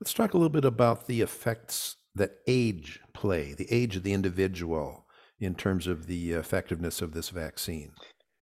Let's 0.00 0.14
talk 0.14 0.34
a 0.34 0.36
little 0.36 0.50
bit 0.50 0.64
about 0.64 1.06
the 1.06 1.20
effects 1.20 1.96
that 2.14 2.36
age 2.46 3.00
play, 3.12 3.54
the 3.54 3.72
age 3.72 3.96
of 3.96 4.02
the 4.02 4.12
individual 4.12 5.06
in 5.40 5.54
terms 5.54 5.86
of 5.86 6.06
the 6.06 6.32
effectiveness 6.32 7.02
of 7.02 7.12
this 7.12 7.30
vaccine. 7.30 7.92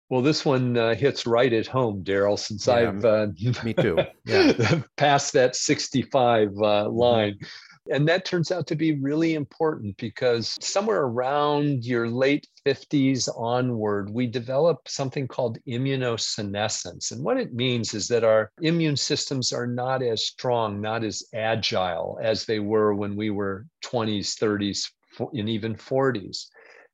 Well, 0.08 0.22
this 0.22 0.44
one 0.44 0.76
uh, 0.76 0.94
hits 0.94 1.24
right 1.24 1.52
at 1.52 1.68
home, 1.68 2.02
Daryl, 2.02 2.36
since 2.36 2.66
yeah, 2.66 2.74
I've 2.74 3.04
uh, 3.04 3.28
me 3.64 3.72
too. 3.72 3.98
Yeah. 4.26 4.82
passed 4.96 5.32
that 5.34 5.54
65 5.54 6.48
uh, 6.48 6.50
mm-hmm. 6.50 6.96
line. 6.96 7.34
Mm-hmm. 7.34 7.69
And 7.90 8.06
that 8.08 8.24
turns 8.24 8.52
out 8.52 8.68
to 8.68 8.76
be 8.76 8.92
really 9.00 9.34
important 9.34 9.96
because 9.96 10.56
somewhere 10.60 11.02
around 11.02 11.84
your 11.84 12.08
late 12.08 12.46
50s 12.64 13.28
onward, 13.36 14.10
we 14.10 14.28
develop 14.28 14.86
something 14.86 15.26
called 15.26 15.58
immunosenescence. 15.66 17.10
And 17.10 17.24
what 17.24 17.36
it 17.36 17.52
means 17.52 17.92
is 17.92 18.06
that 18.08 18.22
our 18.22 18.52
immune 18.62 18.96
systems 18.96 19.52
are 19.52 19.66
not 19.66 20.02
as 20.02 20.24
strong, 20.24 20.80
not 20.80 21.02
as 21.02 21.24
agile 21.34 22.18
as 22.22 22.46
they 22.46 22.60
were 22.60 22.94
when 22.94 23.16
we 23.16 23.30
were 23.30 23.66
20s, 23.84 24.38
30s, 24.38 24.90
and 25.32 25.48
even 25.48 25.74
40s. 25.74 26.46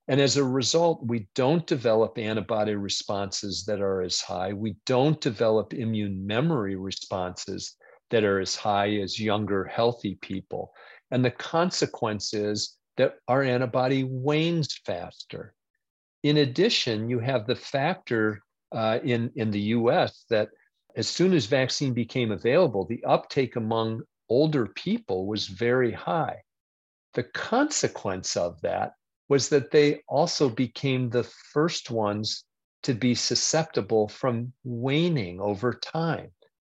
And 0.09 0.21
as 0.21 0.37
a 0.37 0.45
result, 0.45 1.05
we 1.05 1.29
don't 1.35 1.67
develop 1.67 2.17
antibody 2.17 2.75
responses 2.75 3.65
that 3.67 3.81
are 3.81 4.03
as 4.03 4.21
high. 4.21 4.53
We 4.53 4.77
don't 4.87 5.21
develop 5.21 5.75
immune 5.75 6.27
memory 6.27 6.77
responses 6.77 7.77
that 8.11 8.25
are 8.25 8.41
as 8.41 8.55
high 8.55 8.97
as 8.97 9.21
younger, 9.21 9.65
healthy 9.65 10.17
people. 10.21 10.73
And 11.11 11.25
the 11.25 11.31
consequence 11.31 12.35
is 12.35 12.77
that 12.97 13.17
our 13.29 13.43
antibody 13.43 14.05
wanes 14.05 14.81
faster. 14.85 15.55
In 16.23 16.39
addition, 16.39 17.09
you 17.09 17.19
have 17.21 17.47
the 17.47 17.57
factor 17.57 18.43
uh, 18.73 18.99
in, 19.03 19.31
in 19.37 19.51
the 19.51 19.61
US 19.61 20.25
that 20.31 20.49
as 20.97 21.09
soon 21.09 21.35
as 21.35 21.47
vaccine 21.47 21.93
became 21.93 22.33
available, 22.33 22.87
the 22.87 23.05
uptake 23.05 23.57
among 23.57 24.03
older 24.29 24.67
people 24.67 25.27
was 25.27 25.47
very 25.47 25.93
high. 25.93 26.43
The 27.15 27.23
consequence 27.23 28.37
of 28.37 28.61
that 28.63 28.93
was 29.29 29.49
that 29.51 29.71
they 29.71 30.03
also 30.09 30.49
became 30.49 31.09
the 31.09 31.25
first 31.25 31.91
ones 31.91 32.45
to 32.83 32.95
be 32.95 33.15
susceptible 33.15 34.09
from 34.09 34.53
waning 34.65 35.41
over 35.41 35.75
time. 35.75 36.31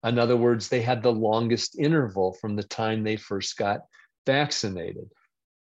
In 0.05 0.19
other 0.19 0.37
words, 0.37 0.69
they 0.69 0.83
had 0.83 1.02
the 1.02 1.12
longest 1.12 1.78
interval 1.78 2.35
from 2.40 2.57
the 2.57 2.62
time 2.62 3.02
they 3.02 3.17
first 3.17 3.57
got 3.57 3.81
vaccinated. 4.26 5.11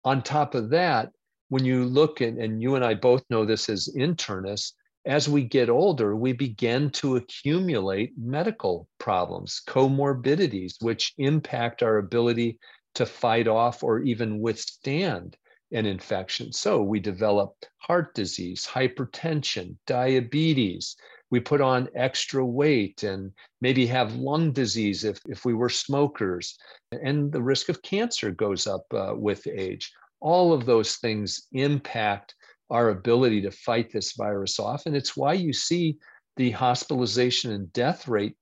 On 0.03 0.21
top 0.21 0.53
of 0.55 0.69
that, 0.69 1.11
when 1.49 1.65
you 1.65 1.85
look 1.85 2.21
at, 2.21 2.33
and 2.33 2.61
you 2.61 2.75
and 2.75 2.85
I 2.85 2.93
both 2.93 3.23
know 3.29 3.45
this 3.45 3.69
as 3.69 3.89
internists, 3.95 4.73
as 5.05 5.29
we 5.29 5.43
get 5.43 5.69
older, 5.69 6.15
we 6.15 6.33
begin 6.33 6.89
to 6.91 7.15
accumulate 7.15 8.11
medical 8.17 8.89
problems, 8.99 9.61
comorbidities, 9.65 10.75
which 10.81 11.13
impact 11.17 11.81
our 11.81 11.97
ability 11.97 12.59
to 12.95 13.05
fight 13.05 13.47
off 13.47 13.83
or 13.83 13.99
even 14.01 14.39
withstand 14.39 15.37
an 15.71 15.85
infection. 15.85 16.51
So 16.51 16.81
we 16.81 16.99
develop 16.99 17.53
heart 17.77 18.13
disease, 18.15 18.67
hypertension, 18.67 19.75
diabetes, 19.85 20.97
we 21.29 21.39
put 21.39 21.61
on 21.61 21.89
extra 21.95 22.45
weight 22.45 23.03
and 23.03 23.31
maybe 23.61 23.85
have 23.85 24.15
lung 24.15 24.51
disease 24.51 25.03
if, 25.03 25.19
if 25.27 25.45
we 25.45 25.53
were 25.53 25.69
smokers. 25.69 26.57
And 26.91 27.31
the 27.31 27.41
risk 27.41 27.69
of 27.69 27.81
cancer 27.81 28.31
goes 28.31 28.67
up 28.67 28.85
uh, 28.93 29.13
with 29.15 29.45
age. 29.47 29.91
All 30.19 30.53
of 30.53 30.65
those 30.65 30.95
things 30.95 31.47
impact 31.51 32.33
our 32.69 32.89
ability 32.89 33.41
to 33.41 33.51
fight 33.51 33.91
this 33.91 34.13
virus 34.13 34.59
off. 34.59 34.85
And 34.85 34.95
it's 34.95 35.15
why 35.15 35.33
you 35.33 35.53
see 35.53 35.97
the 36.37 36.51
hospitalization 36.51 37.51
and 37.51 37.71
death 37.73 38.07
rate 38.07 38.35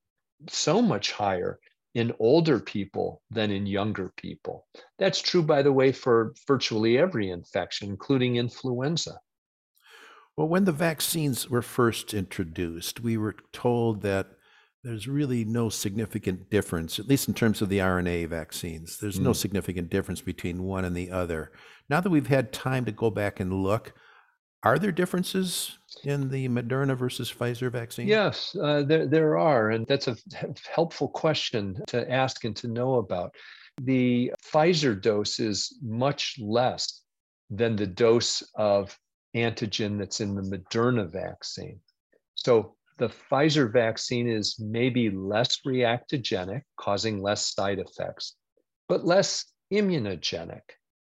so 0.49 0.81
much 0.81 1.11
higher 1.11 1.59
in 1.95 2.13
older 2.19 2.59
people 2.59 3.21
than 3.31 3.51
in 3.51 3.65
younger 3.65 4.11
people. 4.17 4.67
That's 4.99 5.21
true, 5.21 5.41
by 5.41 5.61
the 5.61 5.71
way, 5.71 5.91
for 5.91 6.33
virtually 6.45 6.97
every 6.97 7.29
infection, 7.29 7.89
including 7.89 8.35
influenza. 8.35 9.17
Well, 10.37 10.47
when 10.47 10.65
the 10.65 10.71
vaccines 10.71 11.49
were 11.49 11.61
first 11.61 12.13
introduced, 12.13 12.99
we 12.99 13.15
were 13.17 13.35
told 13.53 14.01
that 14.01 14.27
there's 14.83 15.07
really 15.07 15.45
no 15.45 15.69
significant 15.69 16.49
difference, 16.49 16.99
at 16.99 17.07
least 17.07 17.27
in 17.27 17.33
terms 17.33 17.61
of 17.61 17.69
the 17.69 17.79
RNA 17.79 18.27
vaccines. 18.27 18.99
There's 18.99 19.19
mm. 19.19 19.23
no 19.23 19.33
significant 19.33 19.89
difference 19.89 20.21
between 20.21 20.63
one 20.63 20.85
and 20.85 20.95
the 20.95 21.09
other. 21.09 21.51
Now 21.89 22.01
that 22.01 22.09
we've 22.09 22.27
had 22.27 22.53
time 22.53 22.85
to 22.85 22.91
go 22.91 23.09
back 23.09 23.39
and 23.39 23.63
look, 23.63 23.93
are 24.61 24.77
there 24.77 24.91
differences 24.91 25.77
in 26.03 26.29
the 26.29 26.49
Moderna 26.49 26.97
versus 26.97 27.31
Pfizer 27.31 27.71
vaccine? 27.71 28.07
Yes, 28.07 28.55
uh, 28.61 28.83
there, 28.83 29.07
there 29.07 29.37
are. 29.37 29.69
And 29.69 29.87
that's 29.87 30.07
a 30.07 30.17
helpful 30.71 31.07
question 31.07 31.81
to 31.87 32.11
ask 32.11 32.43
and 32.43 32.55
to 32.57 32.67
know 32.67 32.95
about. 32.95 33.33
The 33.81 34.33
Pfizer 34.43 34.99
dose 34.99 35.39
is 35.39 35.77
much 35.81 36.35
less 36.39 37.01
than 37.49 37.75
the 37.75 37.87
dose 37.87 38.43
of 38.55 38.97
antigen 39.35 39.97
that's 39.97 40.21
in 40.21 40.35
the 40.35 40.41
Moderna 40.41 41.11
vaccine. 41.11 41.79
So 42.35 42.75
the 42.97 43.09
Pfizer 43.09 43.71
vaccine 43.71 44.29
is 44.29 44.57
maybe 44.59 45.09
less 45.09 45.59
reactogenic, 45.67 46.61
causing 46.77 47.21
less 47.21 47.53
side 47.53 47.79
effects, 47.79 48.35
but 48.87 49.05
less 49.05 49.45
immunogenic 49.71 50.61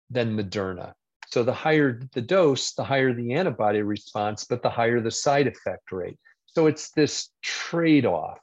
than 0.10 0.38
Moderna. 0.38 0.94
So 1.30 1.44
the 1.44 1.54
higher 1.54 2.02
the 2.14 2.22
dose, 2.22 2.74
the 2.74 2.84
higher 2.84 3.14
the 3.14 3.34
antibody 3.34 3.82
response, 3.82 4.46
but 4.46 4.62
the 4.62 4.70
higher 4.70 5.02
the 5.02 5.12
side 5.12 5.48
effect 5.48 5.92
rate. 5.92 6.18
So 6.46 6.68
it's 6.68 6.92
this 6.92 7.30
trade 7.42 8.06
off. 8.06 8.40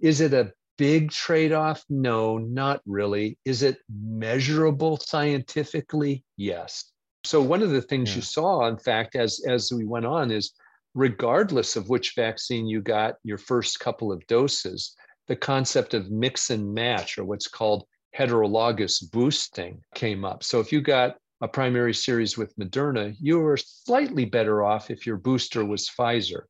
Is 0.00 0.20
it 0.20 0.32
a 0.32 0.52
big 0.76 1.10
trade 1.10 1.52
off? 1.52 1.82
No, 1.88 2.38
not 2.38 2.80
really. 2.86 3.38
Is 3.44 3.62
it 3.62 3.78
measurable 3.90 4.98
scientifically? 4.98 6.24
Yes. 6.36 6.92
So 7.28 7.42
one 7.42 7.62
of 7.62 7.68
the 7.68 7.82
things 7.82 8.08
yeah. 8.08 8.16
you 8.16 8.22
saw, 8.22 8.66
in 8.68 8.78
fact, 8.78 9.14
as 9.14 9.44
as 9.46 9.70
we 9.70 9.84
went 9.84 10.06
on, 10.06 10.30
is 10.30 10.52
regardless 10.94 11.76
of 11.76 11.90
which 11.90 12.14
vaccine 12.16 12.66
you 12.66 12.80
got 12.80 13.16
your 13.22 13.36
first 13.36 13.80
couple 13.80 14.10
of 14.10 14.26
doses, 14.28 14.96
the 15.26 15.36
concept 15.36 15.92
of 15.92 16.10
mix 16.10 16.48
and 16.48 16.72
match, 16.72 17.18
or 17.18 17.26
what's 17.26 17.46
called 17.46 17.84
heterologous 18.16 19.02
boosting, 19.12 19.82
came 19.94 20.24
up. 20.24 20.42
So 20.42 20.58
if 20.58 20.72
you 20.72 20.80
got 20.80 21.16
a 21.42 21.48
primary 21.48 21.92
series 21.92 22.38
with 22.38 22.56
Moderna, 22.56 23.14
you 23.20 23.38
were 23.40 23.58
slightly 23.58 24.24
better 24.24 24.64
off 24.64 24.90
if 24.90 25.06
your 25.06 25.18
booster 25.18 25.66
was 25.66 25.86
Pfizer. 25.86 26.44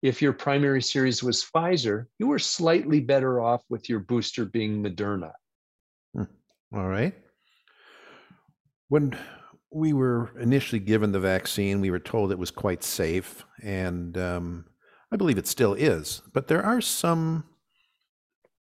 If 0.00 0.22
your 0.22 0.32
primary 0.32 0.80
series 0.80 1.24
was 1.24 1.44
Pfizer, 1.44 2.04
you 2.20 2.28
were 2.28 2.38
slightly 2.38 3.00
better 3.00 3.40
off 3.40 3.64
with 3.68 3.88
your 3.88 3.98
booster 3.98 4.44
being 4.44 4.80
Moderna. 4.80 5.32
Hmm. 6.14 6.30
All 6.72 6.86
right. 6.86 7.14
When 8.88 9.18
we 9.72 9.92
were 9.92 10.30
initially 10.38 10.80
given 10.80 11.12
the 11.12 11.20
vaccine. 11.20 11.80
We 11.80 11.90
were 11.90 11.98
told 11.98 12.32
it 12.32 12.38
was 12.38 12.50
quite 12.50 12.82
safe, 12.82 13.44
and 13.62 14.16
um, 14.18 14.64
I 15.12 15.16
believe 15.16 15.38
it 15.38 15.46
still 15.46 15.74
is. 15.74 16.22
But 16.32 16.48
there 16.48 16.64
are 16.64 16.80
some 16.80 17.44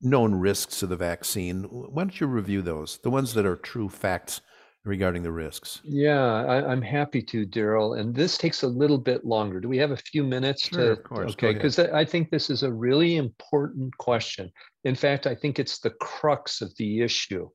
known 0.02 0.34
risks 0.34 0.82
of 0.82 0.88
the 0.88 0.96
vaccine. 0.96 1.64
Why 1.64 2.02
don't 2.02 2.20
you 2.20 2.26
review 2.26 2.62
those, 2.62 2.98
the 2.98 3.10
ones 3.10 3.34
that 3.34 3.46
are 3.46 3.56
true 3.56 3.88
facts 3.88 4.40
regarding 4.84 5.22
the 5.22 5.32
risks? 5.32 5.80
Yeah, 5.84 6.44
I, 6.44 6.72
am 6.72 6.82
happy 6.82 7.22
to, 7.22 7.46
Daryl. 7.46 7.98
And 7.98 8.14
this 8.14 8.36
takes 8.36 8.62
a 8.62 8.68
little 8.68 8.98
bit 8.98 9.24
longer. 9.24 9.60
Do 9.60 9.68
we 9.68 9.78
have 9.78 9.92
a 9.92 9.96
few 9.96 10.24
minutes? 10.24 10.68
Sure, 10.68 10.86
to, 10.86 10.92
of 10.92 11.04
course. 11.04 11.32
Okay, 11.32 11.52
because 11.52 11.78
I 11.78 12.04
think 12.04 12.30
this 12.30 12.50
is 12.50 12.62
a 12.62 12.72
really 12.72 13.16
important 13.16 13.96
question. 13.98 14.50
In 14.84 14.94
fact, 14.94 15.26
I 15.26 15.34
think 15.34 15.58
it's 15.58 15.78
the 15.78 15.90
crux 15.90 16.62
of 16.62 16.76
the 16.76 17.02
issue 17.02 17.48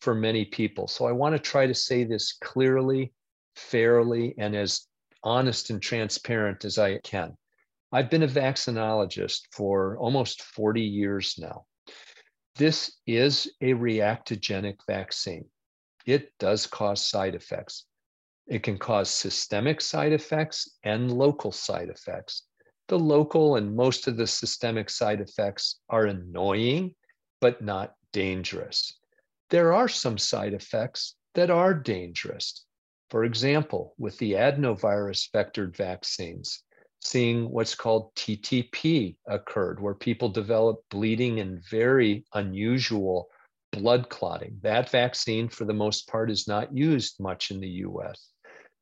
for 0.00 0.14
many 0.14 0.44
people. 0.44 0.86
So 0.86 1.06
I 1.06 1.12
want 1.12 1.34
to 1.34 1.38
try 1.38 1.66
to 1.66 1.74
say 1.74 2.04
this 2.04 2.34
clearly, 2.42 3.12
fairly, 3.56 4.34
and 4.38 4.54
as 4.54 4.86
honest 5.22 5.70
and 5.70 5.80
transparent 5.80 6.64
as 6.64 6.78
I 6.78 6.98
can. 6.98 7.36
I've 7.92 8.10
been 8.10 8.22
a 8.22 8.28
vaccinologist 8.28 9.40
for 9.52 9.96
almost 9.98 10.42
40 10.42 10.82
years 10.82 11.36
now. 11.38 11.64
This 12.56 12.92
is 13.06 13.50
a 13.60 13.72
reactogenic 13.72 14.76
vaccine. 14.86 15.46
It 16.06 16.32
does 16.38 16.66
cause 16.66 17.06
side 17.06 17.34
effects. 17.34 17.86
It 18.46 18.62
can 18.62 18.78
cause 18.78 19.10
systemic 19.10 19.80
side 19.80 20.12
effects 20.12 20.68
and 20.82 21.10
local 21.10 21.50
side 21.50 21.88
effects. 21.88 22.42
The 22.88 22.98
local 22.98 23.56
and 23.56 23.74
most 23.74 24.06
of 24.06 24.18
the 24.18 24.26
systemic 24.26 24.90
side 24.90 25.20
effects 25.22 25.80
are 25.88 26.04
annoying, 26.04 26.94
but 27.40 27.62
not 27.62 27.94
dangerous 28.12 28.92
there 29.54 29.72
are 29.72 29.86
some 29.86 30.18
side 30.18 30.52
effects 30.52 31.14
that 31.36 31.48
are 31.48 31.72
dangerous. 31.72 32.66
For 33.10 33.22
example, 33.22 33.94
with 33.98 34.18
the 34.18 34.32
adenovirus 34.32 35.30
vectored 35.30 35.76
vaccines, 35.76 36.64
seeing 37.00 37.48
what's 37.48 37.76
called 37.76 38.12
TTP 38.16 39.14
occurred, 39.28 39.80
where 39.80 39.94
people 39.94 40.28
develop 40.28 40.80
bleeding 40.90 41.38
and 41.38 41.62
very 41.70 42.24
unusual 42.34 43.28
blood 43.70 44.08
clotting. 44.08 44.58
That 44.62 44.90
vaccine, 44.90 45.48
for 45.48 45.66
the 45.66 45.72
most 45.72 46.08
part, 46.08 46.32
is 46.32 46.48
not 46.48 46.76
used 46.76 47.20
much 47.20 47.52
in 47.52 47.60
the 47.60 47.84
US. 47.86 48.30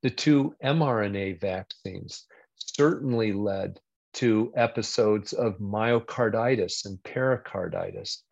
The 0.00 0.08
two 0.08 0.54
mRNA 0.64 1.38
vaccines 1.38 2.24
certainly 2.56 3.34
led 3.34 3.78
to 4.14 4.50
episodes 4.56 5.34
of 5.34 5.58
myocarditis 5.58 6.86
and 6.86 7.02
pericarditis. 7.02 8.24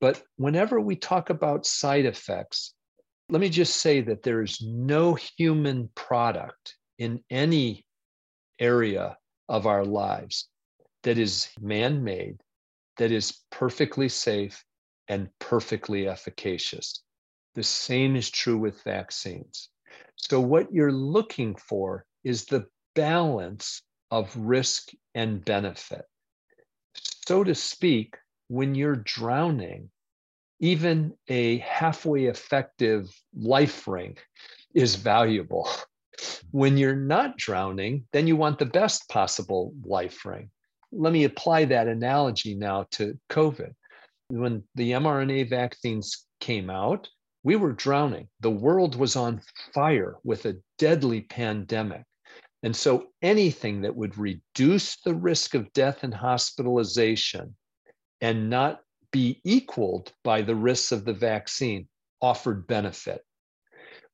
But 0.00 0.22
whenever 0.36 0.80
we 0.80 0.96
talk 0.96 1.30
about 1.30 1.66
side 1.66 2.04
effects, 2.04 2.74
let 3.28 3.40
me 3.40 3.48
just 3.48 3.76
say 3.76 4.00
that 4.02 4.22
there 4.22 4.42
is 4.42 4.62
no 4.62 5.14
human 5.14 5.90
product 5.94 6.76
in 6.98 7.22
any 7.30 7.84
area 8.58 9.16
of 9.48 9.66
our 9.66 9.84
lives 9.84 10.48
that 11.02 11.18
is 11.18 11.48
man 11.60 12.04
made, 12.04 12.40
that 12.96 13.12
is 13.12 13.40
perfectly 13.50 14.08
safe 14.08 14.64
and 15.08 15.28
perfectly 15.38 16.08
efficacious. 16.08 17.02
The 17.54 17.62
same 17.62 18.14
is 18.16 18.30
true 18.30 18.58
with 18.58 18.82
vaccines. 18.82 19.68
So, 20.16 20.40
what 20.40 20.72
you're 20.72 20.92
looking 20.92 21.56
for 21.56 22.04
is 22.24 22.44
the 22.44 22.66
balance 22.94 23.82
of 24.10 24.36
risk 24.36 24.90
and 25.14 25.44
benefit. 25.44 26.04
So 27.26 27.44
to 27.44 27.54
speak, 27.54 28.16
when 28.48 28.74
you're 28.74 28.96
drowning, 28.96 29.90
even 30.60 31.14
a 31.28 31.58
halfway 31.58 32.24
effective 32.24 33.08
life 33.36 33.86
ring 33.86 34.16
is 34.74 34.96
valuable. 34.96 35.68
When 36.50 36.76
you're 36.76 36.96
not 36.96 37.36
drowning, 37.36 38.06
then 38.12 38.26
you 38.26 38.34
want 38.34 38.58
the 38.58 38.66
best 38.66 39.08
possible 39.08 39.72
life 39.84 40.24
ring. 40.24 40.50
Let 40.90 41.12
me 41.12 41.24
apply 41.24 41.66
that 41.66 41.86
analogy 41.86 42.54
now 42.54 42.86
to 42.92 43.18
COVID. 43.30 43.74
When 44.28 44.64
the 44.74 44.92
mRNA 44.92 45.48
vaccines 45.48 46.26
came 46.40 46.70
out, 46.70 47.08
we 47.44 47.56
were 47.56 47.72
drowning. 47.72 48.28
The 48.40 48.50
world 48.50 48.96
was 48.96 49.14
on 49.14 49.42
fire 49.74 50.16
with 50.24 50.44
a 50.46 50.56
deadly 50.78 51.20
pandemic. 51.20 52.04
And 52.62 52.74
so 52.74 53.08
anything 53.22 53.82
that 53.82 53.94
would 53.94 54.18
reduce 54.18 54.96
the 55.02 55.14
risk 55.14 55.54
of 55.54 55.72
death 55.72 56.02
and 56.02 56.12
hospitalization 56.12 57.54
and 58.20 58.50
not 58.50 58.80
be 59.10 59.40
equaled 59.44 60.12
by 60.24 60.42
the 60.42 60.54
risks 60.54 60.92
of 60.92 61.04
the 61.04 61.12
vaccine 61.12 61.88
offered 62.20 62.66
benefit. 62.66 63.22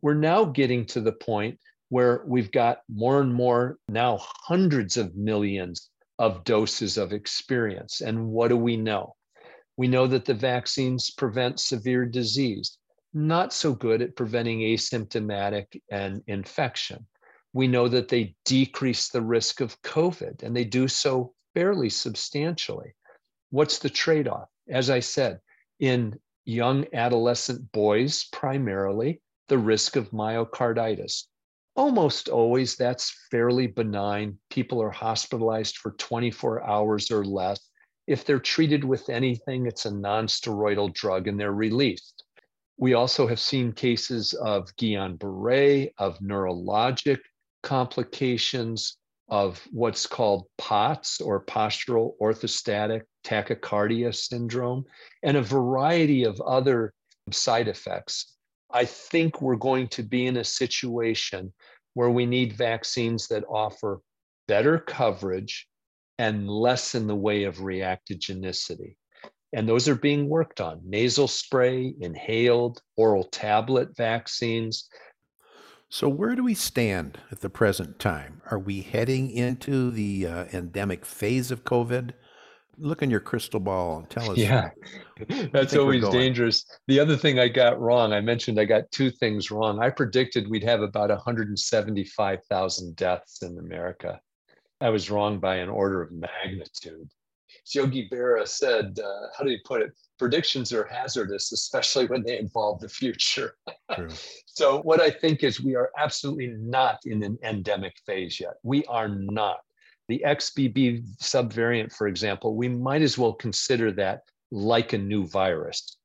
We're 0.02 0.14
now 0.14 0.44
getting 0.44 0.86
to 0.86 1.00
the 1.00 1.12
point 1.12 1.58
where 1.88 2.22
we've 2.26 2.52
got 2.52 2.80
more 2.88 3.20
and 3.20 3.32
more, 3.32 3.78
now 3.88 4.18
hundreds 4.20 4.96
of 4.96 5.16
millions 5.16 5.90
of 6.18 6.44
doses 6.44 6.98
of 6.98 7.12
experience. 7.12 8.00
And 8.00 8.28
what 8.28 8.48
do 8.48 8.56
we 8.56 8.76
know? 8.76 9.14
We 9.76 9.88
know 9.88 10.06
that 10.06 10.24
the 10.24 10.34
vaccines 10.34 11.10
prevent 11.10 11.58
severe 11.58 12.04
disease, 12.04 12.78
not 13.12 13.52
so 13.52 13.74
good 13.74 14.02
at 14.02 14.16
preventing 14.16 14.60
asymptomatic 14.60 15.80
and 15.90 16.22
infection. 16.26 17.06
We 17.52 17.66
know 17.68 17.88
that 17.88 18.08
they 18.08 18.34
decrease 18.44 19.08
the 19.08 19.22
risk 19.22 19.60
of 19.60 19.80
COVID, 19.82 20.42
and 20.42 20.54
they 20.54 20.64
do 20.64 20.88
so 20.88 21.32
fairly 21.54 21.90
substantially. 21.90 22.94
What's 23.54 23.78
the 23.78 23.88
trade 23.88 24.26
off? 24.26 24.48
As 24.68 24.90
I 24.90 24.98
said, 24.98 25.38
in 25.78 26.18
young 26.44 26.86
adolescent 26.92 27.70
boys, 27.70 28.24
primarily, 28.32 29.22
the 29.46 29.58
risk 29.58 29.94
of 29.94 30.10
myocarditis. 30.10 31.28
Almost 31.76 32.28
always, 32.28 32.74
that's 32.74 33.16
fairly 33.30 33.68
benign. 33.68 34.40
People 34.50 34.82
are 34.82 34.90
hospitalized 34.90 35.76
for 35.76 35.92
24 35.92 36.66
hours 36.66 37.12
or 37.12 37.24
less. 37.24 37.60
If 38.08 38.24
they're 38.24 38.40
treated 38.40 38.82
with 38.82 39.08
anything, 39.08 39.66
it's 39.66 39.86
a 39.86 39.90
nonsteroidal 39.92 40.92
drug 40.92 41.28
and 41.28 41.38
they're 41.38 41.52
released. 41.52 42.24
We 42.76 42.94
also 42.94 43.28
have 43.28 43.38
seen 43.38 43.72
cases 43.72 44.32
of 44.32 44.74
Guillain 44.74 45.16
Barre, 45.16 45.92
of 45.98 46.18
neurologic 46.18 47.20
complications, 47.62 48.96
of 49.28 49.64
what's 49.70 50.08
called 50.08 50.48
POTS 50.58 51.20
or 51.20 51.44
postural 51.44 52.14
orthostatic 52.20 53.02
tachycardia 53.24 54.14
syndrome, 54.14 54.84
and 55.22 55.36
a 55.36 55.42
variety 55.42 56.24
of 56.24 56.40
other 56.40 56.92
side 57.30 57.68
effects. 57.68 58.34
I 58.70 58.84
think 58.84 59.40
we're 59.40 59.56
going 59.56 59.88
to 59.88 60.02
be 60.02 60.26
in 60.26 60.36
a 60.36 60.44
situation 60.44 61.52
where 61.94 62.10
we 62.10 62.26
need 62.26 62.52
vaccines 62.52 63.28
that 63.28 63.44
offer 63.48 64.00
better 64.48 64.78
coverage 64.78 65.66
and 66.18 66.48
less 66.48 66.94
in 66.94 67.06
the 67.06 67.14
way 67.14 67.44
of 67.44 67.58
reactogenicity. 67.58 68.96
And 69.52 69.68
those 69.68 69.88
are 69.88 69.94
being 69.94 70.28
worked 70.28 70.60
on 70.60 70.80
nasal 70.84 71.28
spray, 71.28 71.94
inhaled, 72.00 72.82
oral 72.96 73.24
tablet 73.24 73.96
vaccines. 73.96 74.88
So, 75.88 76.08
where 76.08 76.34
do 76.34 76.42
we 76.42 76.54
stand 76.54 77.20
at 77.30 77.40
the 77.40 77.50
present 77.50 78.00
time? 78.00 78.42
Are 78.50 78.58
we 78.58 78.80
heading 78.82 79.30
into 79.30 79.92
the 79.92 80.26
uh, 80.26 80.44
endemic 80.52 81.06
phase 81.06 81.52
of 81.52 81.62
COVID? 81.62 82.14
Look 82.78 83.02
in 83.02 83.10
your 83.10 83.20
crystal 83.20 83.60
ball 83.60 83.98
and 83.98 84.10
tell 84.10 84.30
us. 84.30 84.38
Yeah, 84.38 84.70
that's 85.52 85.76
always 85.76 86.08
dangerous. 86.08 86.64
The 86.88 87.00
other 87.00 87.16
thing 87.16 87.38
I 87.38 87.48
got 87.48 87.80
wrong, 87.80 88.12
I 88.12 88.20
mentioned 88.20 88.58
I 88.58 88.64
got 88.64 88.90
two 88.90 89.10
things 89.10 89.50
wrong. 89.50 89.80
I 89.80 89.90
predicted 89.90 90.48
we'd 90.48 90.64
have 90.64 90.82
about 90.82 91.10
175,000 91.10 92.96
deaths 92.96 93.42
in 93.42 93.58
America. 93.58 94.20
I 94.80 94.90
was 94.90 95.10
wrong 95.10 95.38
by 95.38 95.56
an 95.56 95.68
order 95.68 96.02
of 96.02 96.10
magnitude. 96.12 97.08
Yogi 97.72 98.08
Berra 98.10 98.46
said, 98.46 98.98
uh, 98.98 99.28
how 99.36 99.44
do 99.44 99.50
you 99.50 99.58
put 99.64 99.82
it? 99.82 99.92
Predictions 100.18 100.72
are 100.72 100.84
hazardous, 100.84 101.52
especially 101.52 102.06
when 102.06 102.22
they 102.22 102.38
involve 102.38 102.80
the 102.80 102.88
future. 102.88 103.56
so, 104.46 104.82
what 104.82 105.00
I 105.00 105.10
think 105.10 105.42
is 105.42 105.60
we 105.60 105.74
are 105.74 105.90
absolutely 105.98 106.48
not 106.58 106.98
in 107.04 107.22
an 107.22 107.38
endemic 107.42 107.94
phase 108.06 108.38
yet. 108.38 108.54
We 108.62 108.84
are 108.86 109.08
not. 109.08 109.60
The 110.08 110.22
XBB 110.26 111.04
subvariant, 111.18 111.92
for 111.92 112.06
example, 112.06 112.54
we 112.54 112.68
might 112.68 113.02
as 113.02 113.16
well 113.16 113.32
consider 113.32 113.90
that 113.92 114.22
like 114.50 114.92
a 114.92 114.98
new 114.98 115.26
virus 115.26 115.96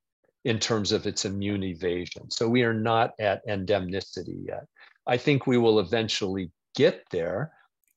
in 0.46 0.58
terms 0.58 0.92
of 0.92 1.06
its 1.06 1.26
immune 1.26 1.64
evasion. 1.64 2.32
So, 2.32 2.48
we 2.48 2.64
are 2.64 2.74
not 2.74 3.14
at 3.20 3.46
endemicity 3.48 4.46
yet. 4.48 4.66
I 5.06 5.18
think 5.18 5.46
we 5.48 5.58
will 5.58 5.80
eventually 5.80 6.52
get 6.76 7.04
there 7.12 7.52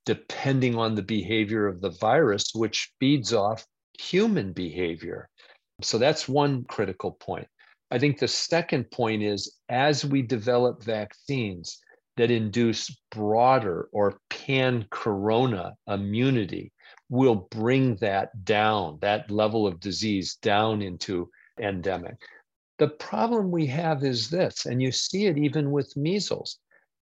depending 0.05 0.77
on 0.77 0.95
the 0.95 1.03
behavior 1.03 1.67
of 1.67 1.81
the 1.81 1.91
virus, 1.91 2.55
which 2.55 2.91
feeds 2.99 3.33
off 3.33 3.65
human 4.01 4.53
behavior. 4.53 5.29
So 5.83 5.99
that's 5.99 6.29
one 6.29 6.65
critical 6.65 7.12
point. 7.12 7.47
I 7.91 7.99
think 7.99 8.19
the 8.19 8.29
second 8.29 8.91
point 8.91 9.23
is 9.23 9.59
as 9.69 10.05
we 10.05 10.23
develop 10.23 10.83
vaccines 10.83 11.79
that 12.16 12.31
induce 12.31 12.94
broader 13.11 13.88
or 13.92 14.18
pan 14.29 14.87
corona 14.90 15.75
immunity, 15.87 16.72
we'll 17.09 17.46
bring 17.51 17.96
that 17.96 18.44
down, 18.44 18.98
that 19.01 19.31
level 19.31 19.66
of 19.66 19.81
disease 19.81 20.37
down 20.37 20.83
into 20.83 21.31
endemic. 21.61 22.16
The 22.79 22.88
problem 22.88 23.51
we 23.51 23.66
have 23.66 24.03
is 24.03 24.29
this, 24.29 24.66
and 24.66 24.83
you 24.83 24.92
see 24.92 25.27
it 25.27 25.38
even 25.38 25.70
with 25.70 25.96
measles. 25.96 26.59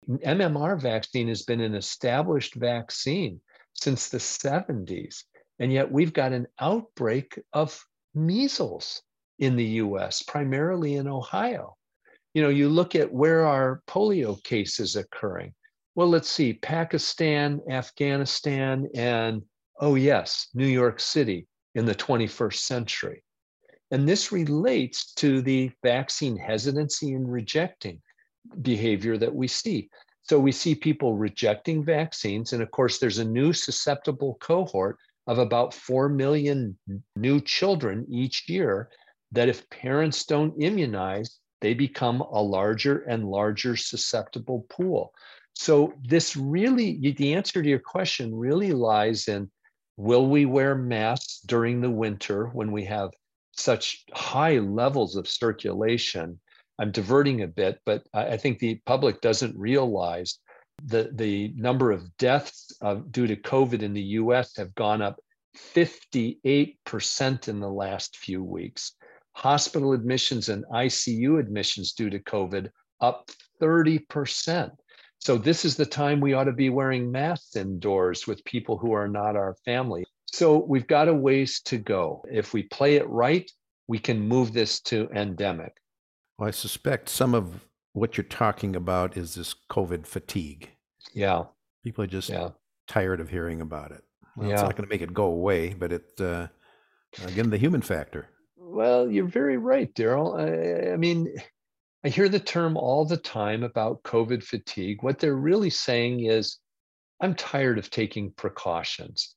MMR 0.09 0.81
vaccine 0.81 1.29
has 1.29 1.42
been 1.42 1.61
an 1.61 1.75
established 1.75 2.55
vaccine 2.55 3.40
since 3.75 4.09
the 4.09 4.18
70s, 4.18 5.25
and 5.59 5.73
yet 5.73 5.90
we've 5.90 6.12
got 6.12 6.33
an 6.33 6.46
outbreak 6.59 7.38
of 7.53 7.83
measles 8.14 9.03
in 9.38 9.57
the 9.57 9.64
US, 9.64 10.23
primarily 10.23 10.96
in 10.96 11.09
Ohio. 11.09 11.77
You 12.35 12.43
know, 12.43 12.49
you 12.49 12.69
look 12.69 12.95
at 12.95 13.12
where 13.12 13.47
are 13.47 13.83
polio 13.88 14.43
cases 14.45 14.97
occurring. 14.97 15.53
Well, 15.95 16.09
let's 16.09 16.31
see 16.31 16.53
Pakistan, 16.55 17.61
Afghanistan, 17.69 18.88
and 18.95 19.43
oh, 19.81 19.97
yes, 19.97 20.49
New 20.55 20.66
York 20.66 21.01
City 21.01 21.47
in 21.75 21.85
the 21.85 21.95
21st 21.95 22.55
century. 22.55 23.25
And 23.90 24.09
this 24.09 24.31
relates 24.31 25.12
to 25.14 25.43
the 25.43 25.73
vaccine 25.83 26.37
hesitancy 26.37 27.14
and 27.14 27.31
rejecting 27.31 28.01
behavior 28.62 29.19
that 29.19 29.35
we 29.35 29.49
see. 29.49 29.90
So 30.23 30.38
we 30.38 30.53
see 30.53 30.75
people 30.75 31.16
rejecting 31.16 31.85
vaccines. 31.85 32.53
And 32.53 32.62
of 32.62 32.71
course, 32.71 32.99
there's 32.99 33.19
a 33.19 33.25
new 33.25 33.53
susceptible 33.53 34.37
cohort 34.40 34.97
of 35.27 35.38
about 35.38 35.75
4 35.75 36.09
million 36.09 36.79
new 37.16 37.40
children 37.40 38.07
each 38.09 38.49
year 38.49 38.90
that 39.33 39.49
if 39.49 39.69
parents 39.71 40.25
don't 40.25 40.61
immunize, 40.62 41.38
they 41.61 41.75
become 41.75 42.20
a 42.20 42.42
larger 42.42 43.01
and 43.01 43.29
larger 43.29 43.77
susceptible 43.77 44.66
pool. 44.68 45.12
So 45.55 45.94
this 46.03 46.37
really, 46.37 47.12
the 47.12 47.35
answer 47.35 47.62
to 47.62 47.68
your 47.68 47.81
question 47.81 48.35
really 48.35 48.73
lies 48.73 49.29
in 49.29 49.51
will 49.96 50.27
we 50.27 50.46
wear 50.46 50.75
masks 50.75 51.40
during 51.46 51.81
the 51.81 51.90
winter 51.90 52.46
when 52.46 52.73
we 52.73 52.85
have 52.85 53.11
such 53.53 54.05
high 54.12 54.59
levels 54.59 55.16
of 55.16 55.29
circulation? 55.29 56.40
I'm 56.79 56.92
diverting 56.92 57.42
a 57.42 57.46
bit, 57.46 57.81
but 57.85 58.05
I 58.14 58.38
think 58.38 58.59
the 58.59 58.81
public 58.87 59.20
doesn't 59.20 59.59
realize 59.59 60.38
the, 60.83 61.11
the 61.12 61.53
number 61.57 61.90
of 61.90 62.16
deaths 62.16 62.73
due 63.11 63.27
to 63.27 63.37
COVID 63.37 63.83
in 63.83 63.92
the 63.92 64.03
US 64.03 64.57
have 64.57 64.75
gone 64.75 65.03
up 65.03 65.20
58% 65.75 67.49
in 67.49 67.61
the 67.61 67.68
last 67.68 68.16
few 68.16 68.42
weeks. 68.42 68.92
Hospital 69.40 69.94
admissions 69.94 70.50
and 70.50 70.66
ICU 70.66 71.40
admissions 71.40 71.92
due 71.92 72.11
to 72.11 72.18
COVID 72.18 72.68
up 73.00 73.31
30%. 73.59 74.70
So, 75.18 75.38
this 75.38 75.64
is 75.64 75.76
the 75.76 75.87
time 75.87 76.20
we 76.20 76.35
ought 76.35 76.44
to 76.44 76.53
be 76.53 76.68
wearing 76.68 77.11
masks 77.11 77.57
indoors 77.57 78.26
with 78.26 78.44
people 78.44 78.76
who 78.76 78.92
are 78.92 79.09
not 79.09 79.37
our 79.37 79.57
family. 79.64 80.05
So, 80.26 80.59
we've 80.59 80.87
got 80.87 81.09
a 81.09 81.14
ways 81.14 81.62
to 81.62 81.79
go. 81.79 82.22
If 82.31 82.53
we 82.53 82.64
play 82.64 82.96
it 82.96 83.09
right, 83.09 83.50
we 83.88 83.98
can 83.98 84.20
move 84.20 84.53
this 84.53 84.79
to 84.83 85.09
endemic. 85.14 85.72
Well, 86.38 86.48
I 86.48 86.53
suspect 86.53 87.09
some 87.09 87.35
of 87.35 87.66
what 87.94 88.18
you're 88.18 88.24
talking 88.24 88.76
about 88.76 89.16
is 89.16 89.37
this 89.37 89.55
COVID 89.70 90.07
fatigue. 90.07 90.68
Yeah. 91.14 91.44
People 91.83 92.05
are 92.05 92.09
just 92.09 92.29
yeah. 92.29 92.50
tired 92.87 93.20
of 93.20 93.31
hearing 93.31 93.62
about 93.62 93.92
it. 93.92 94.05
Well, 94.37 94.48
yeah. 94.48 94.55
It's 94.55 94.62
not 94.62 94.76
going 94.76 94.87
to 94.87 94.94
make 94.94 95.00
it 95.00 95.14
go 95.14 95.24
away, 95.24 95.72
but 95.72 95.92
it, 95.92 96.20
uh, 96.20 96.48
again, 97.24 97.48
the 97.48 97.57
human 97.57 97.81
factor. 97.81 98.29
Well, 98.73 99.11
you're 99.11 99.27
very 99.27 99.57
right, 99.57 99.93
Daryl. 99.95 100.39
I, 100.39 100.93
I 100.93 100.97
mean, 100.97 101.35
I 102.05 102.09
hear 102.09 102.29
the 102.29 102.39
term 102.39 102.77
all 102.77 103.05
the 103.05 103.17
time 103.17 103.65
about 103.65 104.05
COVID 104.05 104.45
fatigue. 104.45 105.03
What 105.03 105.19
they're 105.19 105.35
really 105.35 105.71
saying 105.71 106.25
is, 106.27 106.59
I'm 107.21 107.35
tired 107.35 107.79
of 107.79 107.91
taking 107.91 108.31
precautions. 108.31 109.35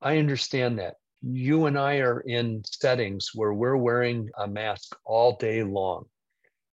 I 0.00 0.18
understand 0.18 0.78
that 0.78 0.94
you 1.22 1.66
and 1.66 1.76
I 1.76 1.96
are 1.96 2.20
in 2.20 2.62
settings 2.64 3.30
where 3.34 3.52
we're 3.52 3.76
wearing 3.76 4.30
a 4.38 4.46
mask 4.46 4.96
all 5.04 5.36
day 5.36 5.64
long. 5.64 6.04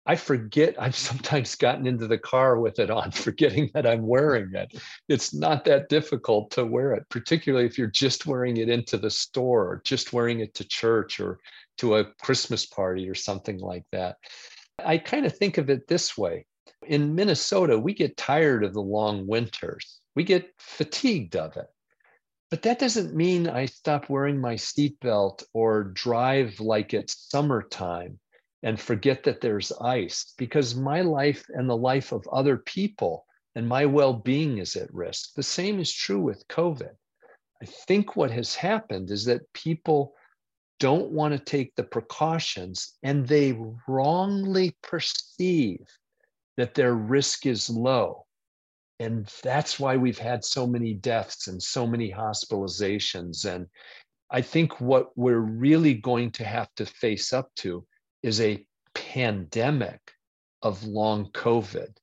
I 0.05 0.15
forget, 0.15 0.75
I've 0.79 0.95
sometimes 1.09 1.55
gotten 1.55 1.87
into 1.87 2.07
the 2.07 2.17
car 2.17 2.59
with 2.59 2.79
it 2.79 2.89
on, 2.89 3.11
forgetting 3.11 3.71
that 3.73 3.87
I'm 3.87 4.05
wearing 4.05 4.53
it. 4.53 4.81
It's 5.07 5.33
not 5.33 5.65
that 5.65 5.89
difficult 5.89 6.51
to 6.51 6.65
wear 6.65 6.93
it, 6.93 7.07
particularly 7.09 7.65
if 7.65 7.77
you're 7.77 7.87
just 7.87 8.25
wearing 8.25 8.57
it 8.57 8.69
into 8.69 8.97
the 8.97 9.09
store 9.09 9.63
or 9.65 9.81
just 9.83 10.13
wearing 10.13 10.39
it 10.39 10.53
to 10.55 10.67
church 10.67 11.19
or 11.19 11.39
to 11.77 11.95
a 11.95 12.05
Christmas 12.21 12.65
party 12.65 13.09
or 13.09 13.15
something 13.15 13.59
like 13.59 13.85
that. 13.91 14.17
I 14.83 14.97
kind 14.97 15.25
of 15.25 15.37
think 15.37 15.57
of 15.57 15.69
it 15.69 15.87
this 15.87 16.17
way 16.17 16.45
in 16.87 17.15
Minnesota, 17.15 17.77
we 17.77 17.93
get 17.93 18.17
tired 18.17 18.63
of 18.63 18.73
the 18.73 18.81
long 18.81 19.27
winters, 19.27 19.99
we 20.15 20.23
get 20.23 20.53
fatigued 20.57 21.35
of 21.35 21.57
it. 21.57 21.67
But 22.49 22.61
that 22.63 22.79
doesn't 22.79 23.15
mean 23.15 23.47
I 23.47 23.65
stop 23.65 24.09
wearing 24.09 24.39
my 24.39 24.55
seatbelt 24.55 25.43
or 25.53 25.85
drive 25.85 26.59
like 26.59 26.93
it's 26.93 27.29
summertime 27.29 28.19
and 28.63 28.79
forget 28.79 29.23
that 29.23 29.41
there's 29.41 29.73
ice 29.73 30.33
because 30.37 30.73
my 30.73 31.01
life 31.01 31.45
and 31.49 31.69
the 31.69 31.77
life 31.77 32.13
of 32.13 32.27
other 32.31 32.57
people 32.57 33.25
and 33.55 33.67
my 33.67 33.85
well 33.85 34.13
being 34.13 34.57
is 34.57 34.75
at 34.75 34.93
risk. 34.93 35.33
The 35.35 35.43
same 35.43 35.79
is 35.79 35.93
true 35.93 36.21
with 36.21 36.47
COVID. 36.47 36.95
I 37.61 37.65
think 37.65 38.15
what 38.15 38.31
has 38.31 38.55
happened 38.55 39.11
is 39.11 39.25
that 39.25 39.51
people 39.53 40.13
don't 40.79 41.11
want 41.11 41.33
to 41.33 41.39
take 41.39 41.75
the 41.75 41.83
precautions 41.83 42.93
and 43.03 43.27
they 43.27 43.57
wrongly 43.87 44.75
perceive 44.81 45.85
that 46.57 46.73
their 46.73 46.93
risk 46.93 47.45
is 47.45 47.69
low. 47.69 48.25
And 48.99 49.31
that's 49.43 49.79
why 49.79 49.97
we've 49.97 50.17
had 50.17 50.45
so 50.45 50.65
many 50.65 50.93
deaths 50.93 51.47
and 51.47 51.61
so 51.61 51.85
many 51.85 52.11
hospitalizations. 52.11 53.45
And 53.45 53.67
I 54.31 54.41
think 54.41 54.79
what 54.79 55.17
we're 55.17 55.39
really 55.39 55.93
going 55.93 56.31
to 56.31 56.45
have 56.45 56.69
to 56.75 56.85
face 56.85 57.33
up 57.33 57.49
to 57.57 57.85
is 58.23 58.41
a 58.41 58.65
pandemic 58.95 59.99
of 60.61 60.83
long 60.83 61.29
COVID 61.33 61.95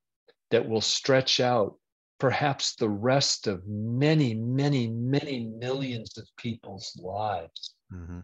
that 0.51 0.69
will 0.69 0.81
stretch 0.81 1.41
out 1.41 1.77
perhaps 2.19 2.75
the 2.75 2.89
rest 2.89 3.47
of 3.47 3.67
many, 3.67 4.35
many, 4.35 4.87
many 4.89 5.47
millions 5.47 6.19
of 6.19 6.29
people's 6.37 6.93
lives. 7.03 7.75
Mm-hmm. 7.93 8.21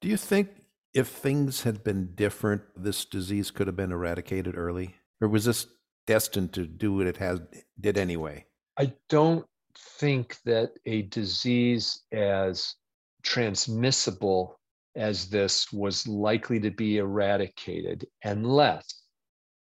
Do 0.00 0.08
you 0.08 0.16
think 0.16 0.48
if 0.92 1.08
things 1.08 1.62
had 1.62 1.84
been 1.84 2.14
different, 2.14 2.62
this 2.76 3.04
disease 3.04 3.50
could 3.50 3.68
have 3.68 3.76
been 3.76 3.92
eradicated 3.92 4.58
early? 4.58 4.96
Or 5.20 5.28
was 5.28 5.44
this 5.44 5.68
destined 6.06 6.52
to 6.54 6.66
do 6.66 6.92
what 6.94 7.06
it 7.06 7.16
has 7.18 7.40
did 7.80 7.96
anyway? 7.96 8.44
I 8.76 8.92
don't 9.08 9.46
think 9.76 10.36
that 10.44 10.72
a 10.84 11.02
disease 11.02 12.02
as 12.12 12.74
transmissible 13.22 14.58
as 14.96 15.28
this 15.28 15.72
was 15.72 16.06
likely 16.06 16.60
to 16.60 16.70
be 16.70 16.98
eradicated 16.98 18.06
unless 18.22 19.02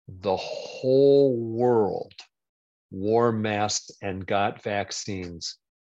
the 0.08 0.36
whole 0.36 1.36
world 1.36 2.12
wore 2.90 3.32
masks 3.32 3.90
and 4.02 4.26
got 4.26 4.62
vaccines 4.62 5.56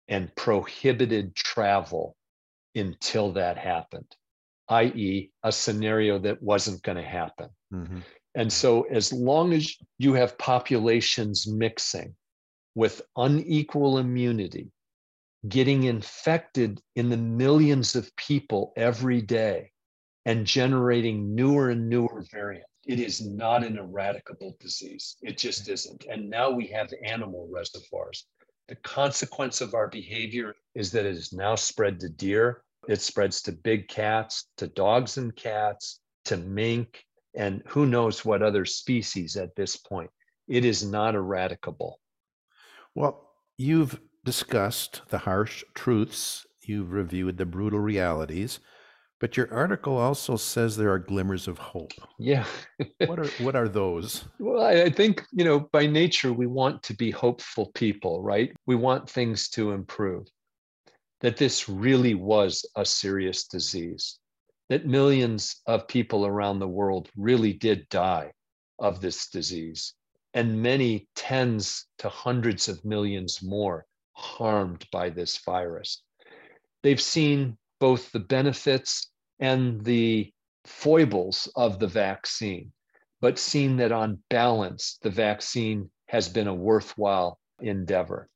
and 0.09 0.35
prohibited 0.37 1.35
travel 1.35 2.17
until 2.75 3.33
that 3.33 3.57
happened, 3.57 4.07
i.e., 4.69 5.31
a 5.43 5.51
scenario 5.51 6.19
that 6.19 6.41
wasn't 6.43 6.83
going 6.83 6.97
to 6.97 7.03
happen. 7.03 7.49
Mm-hmm. 7.73 8.01
And 8.35 8.53
so, 8.53 8.83
as 8.83 9.13
long 9.13 9.55
as 9.55 9.75
you 9.99 10.13
have 10.13 10.39
populations 10.39 11.47
mixing 11.47 12.15
with 12.75 13.01
unequal 13.17 13.99
immunity, 13.99 14.71
getting 15.49 15.85
infected 15.85 16.81
in 16.95 17.09
the 17.09 17.17
millions 17.17 17.95
of 17.95 18.15
people 18.17 18.73
every 18.77 19.21
day 19.21 19.71
and 20.25 20.47
generating 20.47 21.35
newer 21.35 21.71
and 21.71 21.89
newer 21.89 22.25
variants. 22.33 22.69
It 22.87 23.01
is 23.01 23.27
not 23.27 23.65
an 23.65 23.77
eradicable 23.77 24.59
disease. 24.59 25.17
It 25.23 25.39
just 25.39 25.69
isn't. 25.69 26.07
And 26.11 26.31
now 26.31 26.51
we 26.51 26.67
have 26.69 26.89
animal 27.05 27.49
reservoirs. 27.51 28.27
The 28.69 28.77
consequence 28.77 29.61
of 29.61 29.75
our 29.75 29.89
behavior 29.89 30.55
is 30.75 30.91
that 30.93 31.07
it 31.07 31.17
is 31.17 31.33
now 31.33 31.55
spread 31.55 32.01
to 32.01 32.09
deer. 32.09 32.63
It 32.89 33.01
spreads 33.01 33.43
to 33.43 33.53
big 33.53 33.89
cats, 33.89 34.49
to 34.59 34.67
dogs 34.69 35.17
and 35.17 35.35
cats, 35.35 36.01
to 36.27 36.37
mink, 36.37 37.05
and 37.35 37.63
who 37.67 37.87
knows 37.87 38.25
what 38.25 38.43
other 38.43 38.65
species 38.65 39.37
at 39.37 39.55
this 39.55 39.77
point. 39.77 40.11
It 40.49 40.65
is 40.65 40.85
not 40.85 41.15
eradicable. 41.15 41.95
Well, 42.95 43.31
you've 43.59 43.99
discussed 44.27 45.03
the 45.09 45.19
harsh 45.19 45.63
truths, 45.73 46.47
you've 46.61 46.93
reviewed 46.93 47.39
the 47.39 47.47
brutal 47.47 47.79
realities, 47.79 48.59
but 49.21 49.37
your 49.37 49.51
article 49.55 49.97
also 49.97 50.37
says 50.37 50.77
there 50.77 50.93
are 50.93 50.99
glimmers 50.99 51.47
of 51.47 51.59
hope. 51.59 51.93
Yeah. 52.19 52.45
what 53.07 53.21
are 53.21 53.29
what 53.39 53.55
are 53.55 53.69
those? 53.69 54.25
Well, 54.41 54.63
I 54.63 54.91
think, 54.91 55.25
you 55.33 55.45
know, 55.45 55.61
by 55.73 55.87
nature 55.87 56.33
we 56.33 56.49
want 56.49 56.83
to 56.83 56.95
be 56.95 57.11
hopeful 57.13 57.71
people, 57.75 58.21
right? 58.23 58.51
We 58.67 58.75
want 58.75 59.09
things 59.09 59.49
to 59.51 59.71
improve. 59.71 60.27
That 61.21 61.37
this 61.37 61.69
really 61.69 62.15
was 62.15 62.67
a 62.77 62.85
serious 62.85 63.47
disease. 63.47 64.19
That 64.69 64.87
millions 64.87 65.63
of 65.67 65.87
people 65.87 66.27
around 66.27 66.59
the 66.59 66.69
world 66.69 67.09
really 67.17 67.53
did 67.53 67.89
die 67.89 68.33
of 68.79 69.01
this 69.01 69.29
disease 69.29 69.95
and 70.35 70.61
many 70.61 71.09
tens 71.15 71.87
to 71.99 72.09
hundreds 72.09 72.69
of 72.69 72.85
millions 72.85 73.41
more 73.41 73.87
harmed 74.17 74.87
by 74.91 75.11
this 75.11 75.39
virus. 75.45 76.03
They've 76.83 77.01
seen 77.01 77.59
both 77.79 78.11
the 78.13 78.21
benefits 78.21 79.11
and 79.39 79.85
the 79.85 80.33
foibles 80.65 81.49
of 81.55 81.79
the 81.79 81.87
vaccine, 81.87 82.73
but 83.21 83.39
seen 83.39 83.77
that 83.77 83.93
on 83.93 84.19
balance, 84.31 84.99
the 85.03 85.11
vaccine 85.11 85.91
has 86.09 86.29
been 86.29 86.49
a 86.49 86.55
worthwhile 86.55 87.39
endeavor. 87.61 88.29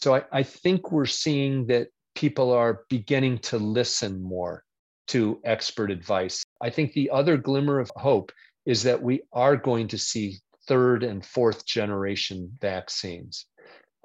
So 0.00 0.14
I, 0.14 0.24
I 0.32 0.42
think 0.42 0.92
we're 0.92 1.06
seeing 1.06 1.66
that 1.66 1.88
people 2.14 2.52
are 2.52 2.84
beginning 2.88 3.38
to 3.38 3.58
listen 3.58 4.22
more 4.22 4.62
to 5.08 5.40
expert 5.44 5.90
advice. 5.90 6.44
I 6.60 6.70
think 6.70 6.92
the 6.92 7.10
other 7.10 7.36
glimmer 7.36 7.80
of 7.80 7.90
hope 7.96 8.32
is 8.64 8.82
that 8.84 9.02
we 9.02 9.22
are 9.32 9.56
going 9.56 9.88
to 9.88 9.98
see 9.98 10.38
third 10.66 11.02
and 11.02 11.24
fourth 11.24 11.64
generation 11.66 12.52
vaccines. 12.60 13.46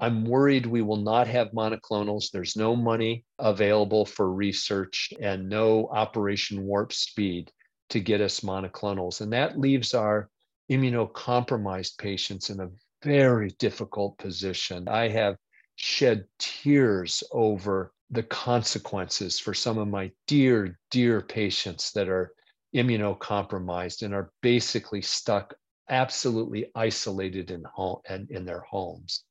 I'm 0.04 0.26
worried 0.26 0.66
we 0.66 0.82
will 0.82 0.98
not 0.98 1.28
have 1.28 1.52
monoclonals. 1.52 2.32
There's 2.32 2.56
no 2.56 2.76
money 2.76 3.24
available 3.38 4.04
for 4.04 4.34
research 4.34 5.14
and 5.22 5.48
no 5.48 5.90
Operation 5.90 6.66
Warp 6.66 6.92
Speed 6.92 7.52
to 7.92 8.00
get 8.00 8.20
us 8.20 8.40
monoclonals. 8.40 9.22
And 9.22 9.32
that 9.34 9.60
leaves 9.60 9.94
our 9.94 10.28
immunocompromised 10.72 12.00
patients 12.00 12.50
in 12.50 12.62
a 12.62 12.72
very 13.04 13.52
difficult 13.60 14.18
position. 14.18 14.88
I 14.88 15.08
have 15.10 15.36
shed 15.76 16.26
tears 16.40 17.24
over 17.32 17.94
the 18.10 18.24
consequences 18.24 19.40
for 19.40 19.54
some 19.54 19.78
of 19.78 19.88
my 19.88 20.12
dear, 20.26 20.80
dear 20.90 21.22
patients 21.22 21.92
that 21.92 22.10
are 22.10 22.34
immunocompromised 22.74 24.02
and 24.02 24.16
are 24.16 24.32
basically 24.42 25.04
stuck 25.04 25.54
absolutely 25.90 26.72
isolated 26.74 27.52
in 27.52 27.64
home 27.66 28.00
and 28.10 28.32
in 28.32 28.46
their 28.46 28.62
homes 28.62 29.26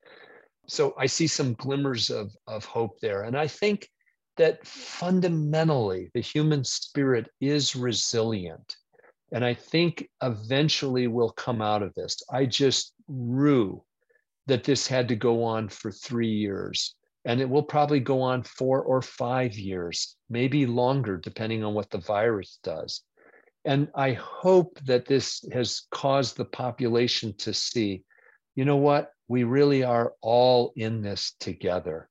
so 0.71 0.95
I 0.97 1.07
see 1.07 1.27
some 1.27 1.55
glimmers 1.55 2.11
of, 2.11 2.31
of 2.47 2.65
hope 2.65 3.01
there. 3.01 3.25
And 3.25 3.37
I 3.37 3.49
think 3.49 3.89
that 4.37 4.65
fundamentally 4.65 6.11
the 6.15 6.21
human 6.21 6.65
spirit 6.65 7.29
is 7.41 7.75
resilient. 7.75 8.77
And 9.33 9.45
I 9.45 9.55
think 9.55 10.09
eventually 10.23 11.09
we'll 11.09 11.31
come 11.33 11.61
out 11.61 11.83
of 11.83 11.93
this. 11.95 12.23
I 12.33 12.47
just 12.47 12.95
rue 13.09 13.83
that 14.47 14.65
this 14.65 14.87
had 14.87 15.09
to 15.09 15.17
go 15.17 15.43
on 15.43 15.69
for 15.69 15.91
three 15.91 16.33
years. 16.33 16.95
And 17.25 17.41
it 17.41 17.49
will 17.49 17.65
probably 17.65 18.01
go 18.01 18.23
on 18.23 18.45
four 18.45 18.83
or 18.83 19.03
five 19.03 19.55
years, 19.55 20.17
maybe 20.31 20.67
longer, 20.67 21.17
depending 21.17 21.65
on 21.65 21.75
what 21.75 21.91
the 21.91 21.99
virus 21.99 22.61
does. 22.63 23.03
And 23.65 23.89
I 23.95 24.13
hope 24.13 24.79
that 24.87 25.07
this 25.07 25.45
has 25.53 25.83
caused 25.91 26.37
the 26.37 26.47
population 26.47 27.37
to 27.39 27.53
see 27.53 28.05
you 28.61 28.66
know 28.66 28.77
what? 28.77 29.12
We 29.27 29.44
really 29.44 29.85
are 29.85 30.12
all 30.20 30.75
in 30.77 31.01
this 31.01 31.33
together. 31.40 32.11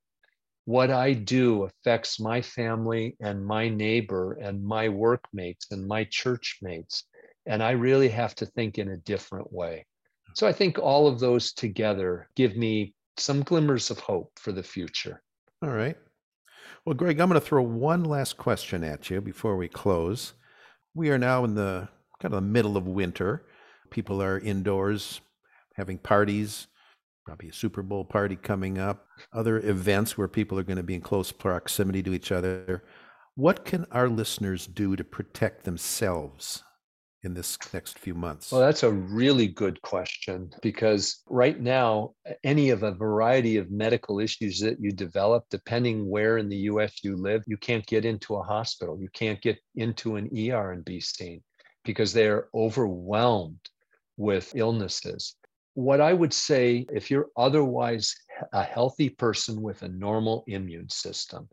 What 0.66 0.90
I 0.90 1.14
do 1.14 1.66
affects 1.66 2.20
my 2.20 2.42
family 2.42 3.16
and 3.20 3.46
my 3.46 3.70
neighbor 3.70 4.34
and 4.34 4.64
my 4.64 4.90
workmates 4.90 5.68
and 5.70 5.88
my 5.88 6.06
church 6.06 6.58
mates. 6.64 7.04
And 7.46 7.62
I 7.62 7.74
really 7.74 8.10
have 8.10 8.34
to 8.34 8.48
think 8.48 8.80
in 8.80 8.90
a 8.90 8.98
different 8.98 9.54
way. 9.54 9.86
So 10.34 10.48
I 10.48 10.52
think 10.52 10.80
all 10.80 11.08
of 11.08 11.20
those 11.20 11.54
together 11.54 12.28
give 12.36 12.58
me 12.58 12.96
some 13.18 13.44
glimmers 13.44 13.92
of 13.92 14.00
hope 14.00 14.32
for 14.40 14.52
the 14.52 14.64
future. 14.64 15.22
All 15.62 15.70
right. 15.70 15.98
Well, 16.84 16.96
Greg, 16.96 17.20
I'm 17.20 17.30
going 17.30 17.40
to 17.40 17.46
throw 17.46 17.62
one 17.62 18.04
last 18.04 18.38
question 18.38 18.84
at 18.84 19.12
you 19.12 19.22
before 19.22 19.56
we 19.56 19.68
close. 19.68 20.34
We 20.96 21.12
are 21.12 21.20
now 21.20 21.44
in 21.44 21.54
the 21.54 21.90
kind 22.20 22.34
of 22.34 22.42
the 22.42 22.50
middle 22.50 22.76
of 22.76 22.88
winter. 22.88 23.46
People 23.92 24.20
are 24.20 24.40
indoors 24.40 25.22
having 25.80 25.98
parties, 25.98 26.68
probably 27.26 27.48
a 27.48 27.54
Super 27.54 27.82
Bowl 27.82 28.04
party 28.04 28.36
coming 28.36 28.78
up, 28.78 29.08
other 29.32 29.60
events 29.60 30.18
where 30.18 30.28
people 30.28 30.60
are 30.60 30.64
going 30.64 30.78
to 30.78 30.84
be 30.84 30.96
in 30.96 31.02
close 31.02 31.32
proximity 31.32 32.04
to 32.04 32.14
each 32.14 32.34
other. 32.34 32.84
What 33.36 33.64
can 33.64 33.86
our 33.92 34.10
listeners 34.10 34.68
do 34.68 34.98
to 34.98 35.06
protect 35.06 35.64
themselves 35.64 36.64
in 37.24 37.34
this 37.34 37.58
next 37.74 37.98
few 37.98 38.14
months? 38.14 38.52
Well, 38.52 38.60
that's 38.60 38.84
a 38.84 38.92
really 38.92 39.48
good 39.48 39.82
question 39.82 40.52
because 40.62 41.22
right 41.30 41.58
now, 41.58 42.12
any 42.44 42.72
of 42.72 42.84
a 42.84 42.92
variety 42.92 43.56
of 43.56 43.72
medical 43.72 44.20
issues 44.20 44.60
that 44.60 44.82
you 44.82 44.92
develop, 44.92 45.46
depending 45.50 46.10
where 46.10 46.40
in 46.40 46.50
the 46.50 46.68
US 46.74 47.06
you 47.06 47.16
live, 47.16 47.42
you 47.48 47.56
can't 47.56 47.86
get 47.86 48.04
into 48.04 48.36
a 48.36 48.44
hospital. 48.44 49.00
You 49.00 49.10
can't 49.14 49.42
get 49.42 49.58
into 49.76 50.18
an 50.18 50.30
ER 50.38 50.74
and 50.74 50.84
be 50.84 51.00
seen 51.00 51.42
because 51.86 52.12
they're 52.12 52.50
overwhelmed 52.54 53.70
with 54.18 54.54
illnesses 54.56 55.38
what 55.74 56.02
I 56.02 56.14
would 56.14 56.34
say, 56.34 56.86
if 56.92 57.10
you're 57.10 57.30
otherwise 57.38 58.16
a 58.54 58.64
healthy 58.64 59.10
person 59.10 59.62
with 59.62 59.82
a 59.82 59.88
normal 59.88 60.44
immune 60.48 60.90
system, 60.90 61.50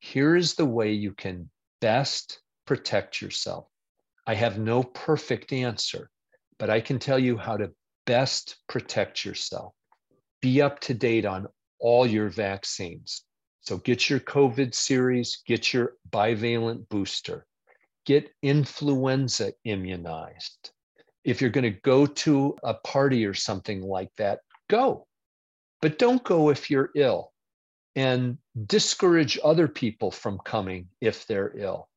here 0.00 0.36
is 0.36 0.54
the 0.54 0.66
way 0.66 0.92
you 0.92 1.12
can 1.12 1.48
best 1.80 2.40
protect 2.66 3.22
yourself. 3.22 3.66
I 4.26 4.34
have 4.34 4.58
no 4.58 4.82
perfect 4.82 5.52
answer, 5.52 6.10
but 6.58 6.70
I 6.70 6.80
can 6.80 6.98
tell 6.98 7.18
you 7.18 7.36
how 7.36 7.56
to 7.56 7.72
best 8.06 8.56
protect 8.68 9.24
yourself. 9.24 9.74
Be 10.40 10.60
up 10.60 10.80
to 10.80 10.94
date 10.94 11.24
on 11.24 11.46
all 11.78 12.06
your 12.06 12.30
vaccines. 12.30 13.24
So 13.60 13.76
get 13.78 14.10
your 14.10 14.20
COVID 14.20 14.74
series, 14.74 15.42
get 15.46 15.72
your 15.72 15.94
bivalent 16.10 16.88
booster, 16.88 17.46
get 18.04 18.28
influenza 18.42 19.52
immunized 19.64 20.71
if 21.24 21.40
you're 21.40 21.50
going 21.50 21.72
to 21.72 21.80
go 21.80 22.06
to 22.06 22.56
a 22.62 22.74
party 22.74 23.24
or 23.26 23.34
something 23.34 23.82
like 23.82 24.10
that, 24.16 24.40
go. 24.68 25.06
But 25.80 25.98
don't 25.98 26.22
go 26.22 26.50
if 26.50 26.70
you're 26.70 26.90
ill 26.94 27.32
and 27.94 28.38
discourage 28.66 29.38
other 29.44 29.68
people 29.68 30.10
from 30.10 30.38
coming 30.44 30.88
if 31.00 31.26
they're 31.26 31.56
ill. 31.56 31.88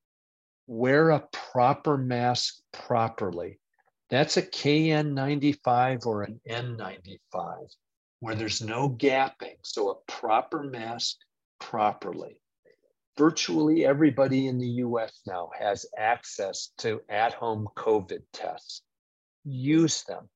Wear 0.67 1.11
a 1.11 1.27
proper 1.31 1.97
mask 1.97 2.55
properly. 2.71 3.59
That's 4.09 4.37
a 4.37 4.41
KN95 4.41 6.05
or 6.05 6.23
an 6.23 6.39
N95 6.47 7.75
where 8.19 8.35
there's 8.35 8.61
no 8.61 8.89
gapping. 8.89 9.57
So 9.61 9.89
a 9.89 10.11
proper 10.11 10.63
mask 10.63 11.17
properly. 11.59 12.39
Virtually 13.17 13.85
everybody 13.85 14.47
in 14.47 14.57
the 14.57 14.67
US 14.67 15.21
now 15.25 15.49
has 15.57 15.85
access 15.97 16.71
to 16.79 17.01
at 17.09 17.33
home 17.33 17.67
COVID 17.77 18.21
tests 18.33 18.81
use 19.45 20.03
them. 20.03 20.29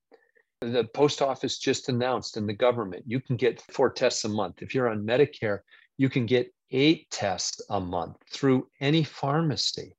The 0.60 0.84
post 0.94 1.22
office 1.22 1.58
just 1.58 1.88
announced 1.88 2.36
in 2.36 2.46
the 2.46 2.54
government, 2.54 3.04
you 3.06 3.20
can 3.20 3.36
get 3.36 3.62
four 3.72 3.90
tests 3.90 4.24
a 4.24 4.28
month. 4.28 4.62
If 4.62 4.74
you're 4.74 4.88
on 4.88 5.06
Medicare, 5.06 5.60
you 5.96 6.08
can 6.08 6.26
get 6.26 6.52
eight 6.70 7.10
tests 7.10 7.60
a 7.70 7.80
month 7.80 8.16
through 8.30 8.68
any 8.80 9.02
pharmacy. 9.02 9.96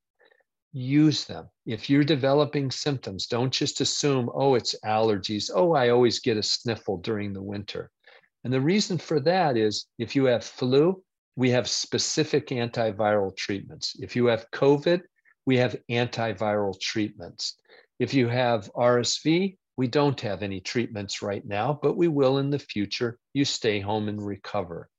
Use 0.71 1.25
them. 1.25 1.49
If 1.65 1.89
you're 1.89 2.03
developing 2.03 2.71
symptoms, 2.71 3.27
don't 3.27 3.51
just 3.51 3.81
assume, 3.81 4.29
oh, 4.33 4.55
it's 4.55 4.75
allergies. 4.85 5.49
Oh, 5.53 5.73
I 5.73 5.89
always 5.89 6.19
get 6.19 6.37
a 6.37 6.43
sniffle 6.43 6.97
during 6.97 7.33
the 7.33 7.41
winter. 7.41 7.91
And 8.43 8.53
the 8.53 8.61
reason 8.61 8.97
for 8.97 9.19
that 9.21 9.57
is 9.57 9.85
if 9.99 10.15
you 10.15 10.25
have 10.25 10.43
flu, 10.43 11.03
we 11.35 11.49
have 11.49 11.67
specific 11.67 12.47
antiviral 12.47 13.35
treatments. 13.35 13.95
If 13.99 14.15
you 14.15 14.27
have 14.27 14.49
COVID, 14.51 15.01
we 15.45 15.57
have 15.57 15.75
antiviral 15.89 16.79
treatments. 16.79 17.55
If 18.01 18.15
you 18.15 18.29
have 18.29 18.71
RSV, 18.73 19.57
we 19.77 19.87
don't 19.87 20.19
have 20.21 20.41
any 20.41 20.59
treatments 20.59 21.21
right 21.21 21.45
now, 21.45 21.77
but 21.83 21.95
we 21.95 22.07
will 22.07 22.39
in 22.39 22.49
the 22.49 22.57
future. 22.57 23.19
You 23.31 23.45
stay 23.45 23.79
home 23.79 24.09
and 24.09 24.25
recover. 24.25 24.89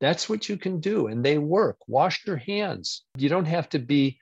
That's 0.00 0.26
what 0.26 0.48
you 0.48 0.56
can 0.56 0.80
do, 0.80 1.08
and 1.08 1.22
they 1.22 1.36
work. 1.36 1.76
Wash 1.86 2.26
your 2.26 2.38
hands. 2.38 3.04
You 3.18 3.28
don't 3.28 3.44
have 3.44 3.68
to 3.68 3.78
be 3.78 4.18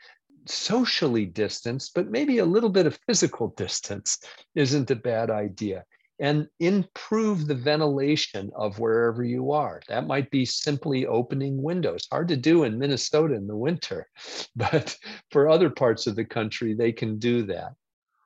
socially 0.47 1.27
distanced, 1.27 1.95
but 1.95 2.11
maybe 2.11 2.39
a 2.39 2.45
little 2.45 2.71
bit 2.71 2.87
of 2.87 2.99
physical 3.07 3.49
distance 3.57 4.19
isn't 4.57 4.91
a 4.91 4.97
bad 4.97 5.31
idea. 5.31 5.85
And 6.19 6.49
improve 6.59 7.47
the 7.47 7.55
ventilation 7.55 8.51
of 8.57 8.81
wherever 8.81 9.23
you 9.23 9.53
are. 9.53 9.81
That 9.87 10.09
might 10.09 10.29
be 10.33 10.45
simply 10.45 11.07
opening 11.07 11.63
windows. 11.63 12.09
Hard 12.11 12.27
to 12.29 12.37
do 12.37 12.65
in 12.65 12.81
Minnesota 12.81 13.35
in 13.35 13.47
the 13.47 13.57
winter, 13.57 14.09
but 14.57 14.99
for 15.31 15.49
other 15.49 15.71
parts 15.71 16.09
of 16.09 16.17
the 16.17 16.25
country, 16.25 16.75
they 16.75 16.91
can 16.91 17.21
do 17.21 17.45
that. 17.45 17.75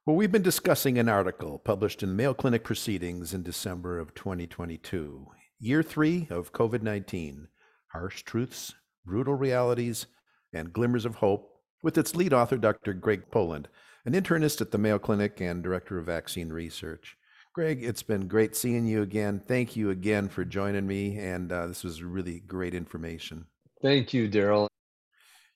Well, 0.08 0.16
we've 0.16 0.32
been 0.32 0.40
discussing 0.40 0.96
an 0.96 1.10
article 1.10 1.58
published 1.58 2.02
in 2.02 2.16
Mayo 2.16 2.32
Clinic 2.32 2.64
Proceedings 2.64 3.34
in 3.34 3.42
December 3.42 3.98
of 3.98 4.14
2022, 4.14 5.26
year 5.60 5.82
three 5.82 6.26
of 6.30 6.50
COVID 6.50 6.80
19 6.80 7.48
Harsh 7.88 8.22
Truths, 8.22 8.72
Brutal 9.04 9.34
Realities, 9.34 10.06
and 10.50 10.72
Glimmers 10.72 11.04
of 11.04 11.16
Hope, 11.16 11.60
with 11.82 11.98
its 11.98 12.16
lead 12.16 12.32
author, 12.32 12.56
Dr. 12.56 12.94
Greg 12.94 13.30
Poland, 13.30 13.68
an 14.06 14.14
internist 14.14 14.62
at 14.62 14.70
the 14.70 14.78
Mayo 14.78 14.98
Clinic 14.98 15.42
and 15.42 15.62
director 15.62 15.98
of 15.98 16.06
vaccine 16.06 16.48
research. 16.48 17.18
Greg, 17.54 17.84
it's 17.84 18.02
been 18.02 18.28
great 18.28 18.56
seeing 18.56 18.86
you 18.86 19.02
again. 19.02 19.42
Thank 19.46 19.76
you 19.76 19.90
again 19.90 20.30
for 20.30 20.42
joining 20.42 20.86
me, 20.86 21.18
and 21.18 21.52
uh, 21.52 21.66
this 21.66 21.84
was 21.84 22.02
really 22.02 22.40
great 22.40 22.72
information. 22.72 23.44
Thank 23.82 24.14
you, 24.14 24.26
Daryl. 24.26 24.68